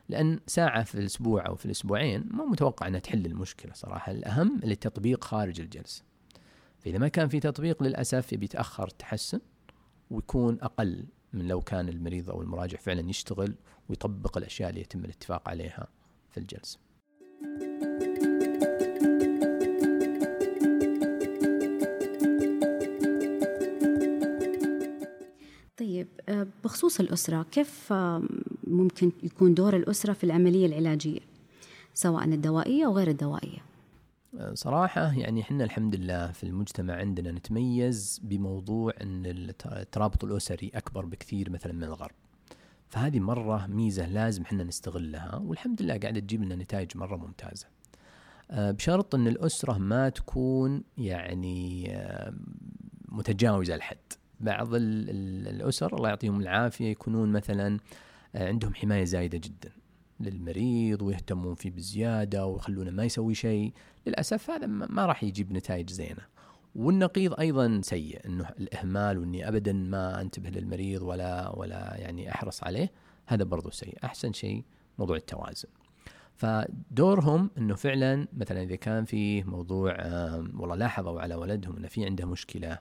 لأن 0.09 0.41
ساعة 0.47 0.83
في 0.83 0.95
الأسبوع 0.95 1.47
أو 1.47 1.55
في 1.55 1.67
الأسبوعين 1.67 2.25
ما 2.31 2.45
متوقع 2.45 2.87
أنها 2.87 3.01
تحل 3.01 3.27
المشكلة 3.27 3.73
صراحة. 3.73 4.13
الأهم 4.13 4.61
التطبيق 4.65 5.25
خارج 5.25 5.61
الجلسة. 5.61 6.03
فإذا 6.79 6.99
ما 6.99 7.09
كان 7.09 7.29
في 7.29 7.41
تطبيق 7.41 7.83
للأسف 7.83 8.33
يتأخر 8.33 8.87
التحسن 8.87 9.41
ويكون 10.11 10.59
أقل 10.63 11.05
من 11.33 11.49
لو 11.49 11.61
كان 11.61 11.89
المريض 11.89 12.31
أو 12.31 12.43
المراجع 12.43 12.79
فعلا 12.79 13.11
يشتغل 13.11 13.55
ويطبق 13.89 14.39
الأشياء 14.39 14.71
اللي 14.71 14.81
يتم 14.81 15.05
الاتفاق 15.05 15.49
عليها 15.49 15.89
في 16.31 16.41
الجلسة. 16.41 16.79
طيب 25.77 26.09
آه، 26.29 26.47
بخصوص 26.65 27.01
الأسرة 27.01 27.47
كيف 27.53 27.93
آه، 27.93 28.23
ممكن 28.65 29.13
يكون 29.23 29.55
دور 29.55 29.77
الأسرة 29.77 30.13
في 30.13 30.25
العملية 30.25 30.67
العلاجية 30.67 31.21
سواء 31.95 32.25
الدوائية 32.25 32.87
أو 32.87 32.97
غير 32.97 33.09
الدوائية؟ 33.09 33.70
صراحة 34.55 35.13
يعني 35.19 35.41
إحنا 35.41 35.65
الحمد 35.65 35.95
لله 35.97 36.33
في 36.33 36.45
المجتمع 36.45 36.95
عندنا 36.95 37.33
نتميز 37.33 38.21
بموضوع 38.25 38.93
إن 39.03 39.23
الترابط 39.27 40.25
الأسري 40.25 40.71
أكبر 40.75 41.05
بكثير 41.07 41.51
مثلا 41.51 41.73
من 41.73 41.85
الغرب. 41.85 42.15
فهذه 42.89 43.21
مرة 43.21 43.67
ميزة 43.67 44.07
لازم 44.07 44.43
إحنا 44.43 44.65
نستغلها 44.65 45.37
والحمد 45.37 45.83
لله 45.83 45.99
قاعدة 45.99 46.21
تجيب 46.21 46.43
لنا 46.43 46.55
نتائج 46.57 46.97
مرة 46.97 47.17
ممتازة. 47.17 47.67
بشرط 48.51 49.15
إن 49.15 49.29
الأسرة 49.29 49.79
ما 49.79 50.09
تكون 50.09 50.83
يعني 50.99 51.93
متجاوزة 53.09 53.75
الحد. 53.75 53.97
بعض 54.41 54.69
الأسر 54.75 55.97
الله 55.97 56.09
يعطيهم 56.09 56.41
العافية 56.41 56.91
يكونون 56.91 57.33
مثلا 57.33 57.79
آه، 58.35 58.49
عندهم 58.49 58.75
حماية 58.75 59.05
زايدة 59.05 59.39
جدا. 59.39 59.73
للمريض 60.21 61.03
ويهتمون 61.03 61.55
فيه 61.55 61.71
بزيادة 61.71 62.47
ويخلونه 62.47 62.91
ما 62.91 63.05
يسوي 63.05 63.35
شيء. 63.35 63.73
للأسف 64.07 64.51
هذا 64.51 64.67
ما 64.67 65.07
راح 65.07 65.25
يجيب 65.25 65.53
نتائج 65.53 65.91
زينة. 65.91 66.23
والنقيض 66.75 67.41
أيضا 67.41 67.81
سيء 67.85 68.27
إنه 68.27 68.49
الإهمال 68.49 69.19
وإني 69.19 69.49
ابدا 69.49 69.73
ما 69.73 70.21
أنتبه 70.21 70.51
للمريض 70.51 71.03
ولا 71.03 71.49
ولا 71.49 71.97
يعني 71.97 72.35
أحرص 72.35 72.65
عليه. 72.65 72.93
هذا 73.27 73.45
برضو 73.45 73.71
سيء. 73.71 73.99
أحسن 74.05 74.33
شيء 74.33 74.65
موضوع 74.99 75.17
التوازن. 75.17 75.69
فدورهم 76.35 77.51
إنه 77.59 77.75
فعلا 77.75 78.29
مثلا 78.33 78.63
إذا 78.63 78.77
كان 78.77 79.05
في 79.05 79.43
موضوع 79.43 79.93
والله 80.37 80.75
لاحظوا 80.75 81.21
على 81.21 81.35
ولدهم 81.35 81.77
إنه 81.77 81.89
في 81.89 82.05
عنده 82.05 82.27
مشكلة. 82.27 82.79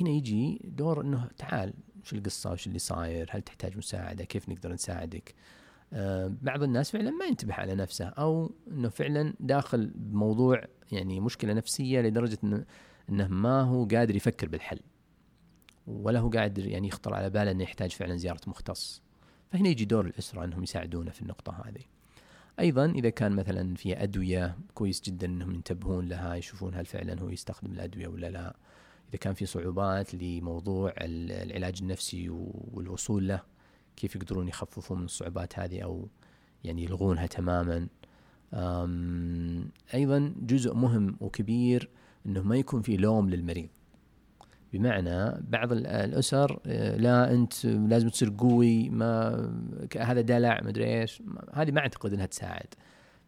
هنا 0.00 0.10
يجي 0.10 0.60
دور 0.64 1.00
إنه 1.00 1.28
تعال 1.38 1.74
شو 2.02 2.16
القصة؟ 2.16 2.52
وش 2.52 2.66
اللي 2.66 2.78
صاير؟ 2.78 3.28
هل 3.30 3.42
تحتاج 3.42 3.76
مساعدة؟ 3.76 4.24
كيف 4.24 4.48
نقدر 4.48 4.72
نساعدك؟ 4.72 5.34
بعض 6.42 6.62
الناس 6.62 6.90
فعلا 6.90 7.10
ما 7.10 7.24
ينتبه 7.24 7.54
على 7.54 7.74
نفسه 7.74 8.04
أو 8.04 8.52
إنه 8.70 8.88
فعلا 8.88 9.34
داخل 9.40 9.92
بموضوع 9.94 10.64
يعني 10.92 11.20
مشكلة 11.20 11.52
نفسية 11.52 12.00
لدرجة 12.00 12.38
انه 12.44 12.64
إنه 13.10 13.28
ما 13.28 13.62
هو 13.62 13.84
قادر 13.84 14.16
يفكر 14.16 14.48
بالحل 14.48 14.80
ولا 15.86 16.20
هو 16.20 16.28
قادر 16.28 16.66
يعني 16.66 16.88
يخطر 16.88 17.14
على 17.14 17.30
باله 17.30 17.50
إنه 17.50 17.62
يحتاج 17.62 17.90
فعلا 17.90 18.16
زيارة 18.16 18.40
مختص. 18.46 19.02
فهنا 19.52 19.68
يجي 19.68 19.84
دور 19.84 20.06
الأسرة 20.06 20.44
إنهم 20.44 20.62
يساعدونه 20.62 21.10
في 21.10 21.22
النقطة 21.22 21.62
هذه. 21.64 21.82
أيضا 22.60 22.86
إذا 22.86 23.10
كان 23.10 23.32
مثلا 23.32 23.74
في 23.74 24.02
أدوية 24.02 24.58
كويس 24.74 25.00
جدا 25.00 25.26
إنهم 25.26 25.52
ينتبهون 25.54 26.08
لها 26.08 26.34
يشوفون 26.34 26.74
هل 26.74 26.86
فعلا 26.86 27.20
هو 27.20 27.28
يستخدم 27.28 27.72
الأدوية 27.72 28.08
ولا 28.08 28.30
لا. 28.30 28.56
إذا 29.08 29.18
كان 29.20 29.34
في 29.34 29.46
صعوبات 29.46 30.14
لموضوع 30.14 30.94
العلاج 31.00 31.78
النفسي 31.82 32.28
والوصول 32.72 33.28
له 33.28 33.42
كيف 33.96 34.16
يقدرون 34.16 34.48
يخففون 34.48 34.98
من 34.98 35.04
الصعوبات 35.04 35.58
هذه 35.58 35.80
أو 35.80 36.08
يعني 36.64 36.84
يلغونها 36.84 37.26
تماما. 37.26 37.88
أيضا 39.94 40.34
جزء 40.36 40.74
مهم 40.74 41.16
وكبير 41.20 41.90
إنه 42.26 42.42
ما 42.42 42.56
يكون 42.56 42.82
في 42.82 42.96
لوم 42.96 43.30
للمريض. 43.30 43.68
بمعنى 44.72 45.40
بعض 45.48 45.72
الأسر 45.72 46.60
آه، 46.66 46.96
لا 46.96 47.32
أنت 47.34 47.66
لازم 47.66 48.08
تصير 48.08 48.34
قوي 48.38 48.88
ما 48.88 49.34
هذا 49.96 50.20
دلع 50.20 50.60
ما 50.62 50.68
أدري 50.68 51.00
إيش 51.00 51.22
هذه 51.54 51.70
ما 51.70 51.80
أعتقد 51.80 52.12
إنها 52.12 52.26
تساعد. 52.26 52.74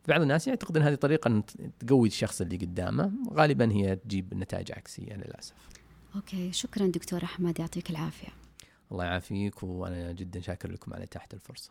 بعض 0.09 0.21
الناس 0.21 0.49
يعتقد 0.49 0.77
إن 0.77 0.83
هذه 0.83 0.95
طريقة 0.95 1.29
أن 1.29 1.43
تقوي 1.79 2.09
الشخص 2.09 2.41
اللي 2.41 2.57
قدامه 2.57 3.13
غالبا 3.33 3.73
هي 3.73 3.97
تجيب 3.97 4.35
نتائج 4.35 4.73
عكسية 4.73 5.15
للأسف. 5.15 5.55
أوكي 6.17 6.53
شكرا 6.53 6.87
دكتور 6.87 7.25
أحمد 7.25 7.61
يعطيك 7.61 7.91
العافية. 7.91 8.29
الله 8.93 9.05
يعافيك 9.05 9.63
وأنا 9.63 10.13
جدا 10.13 10.41
شاكر 10.41 10.71
لكم 10.71 10.95
على 10.95 11.05
إتاحة 11.05 11.29
الفرصة. 11.35 11.71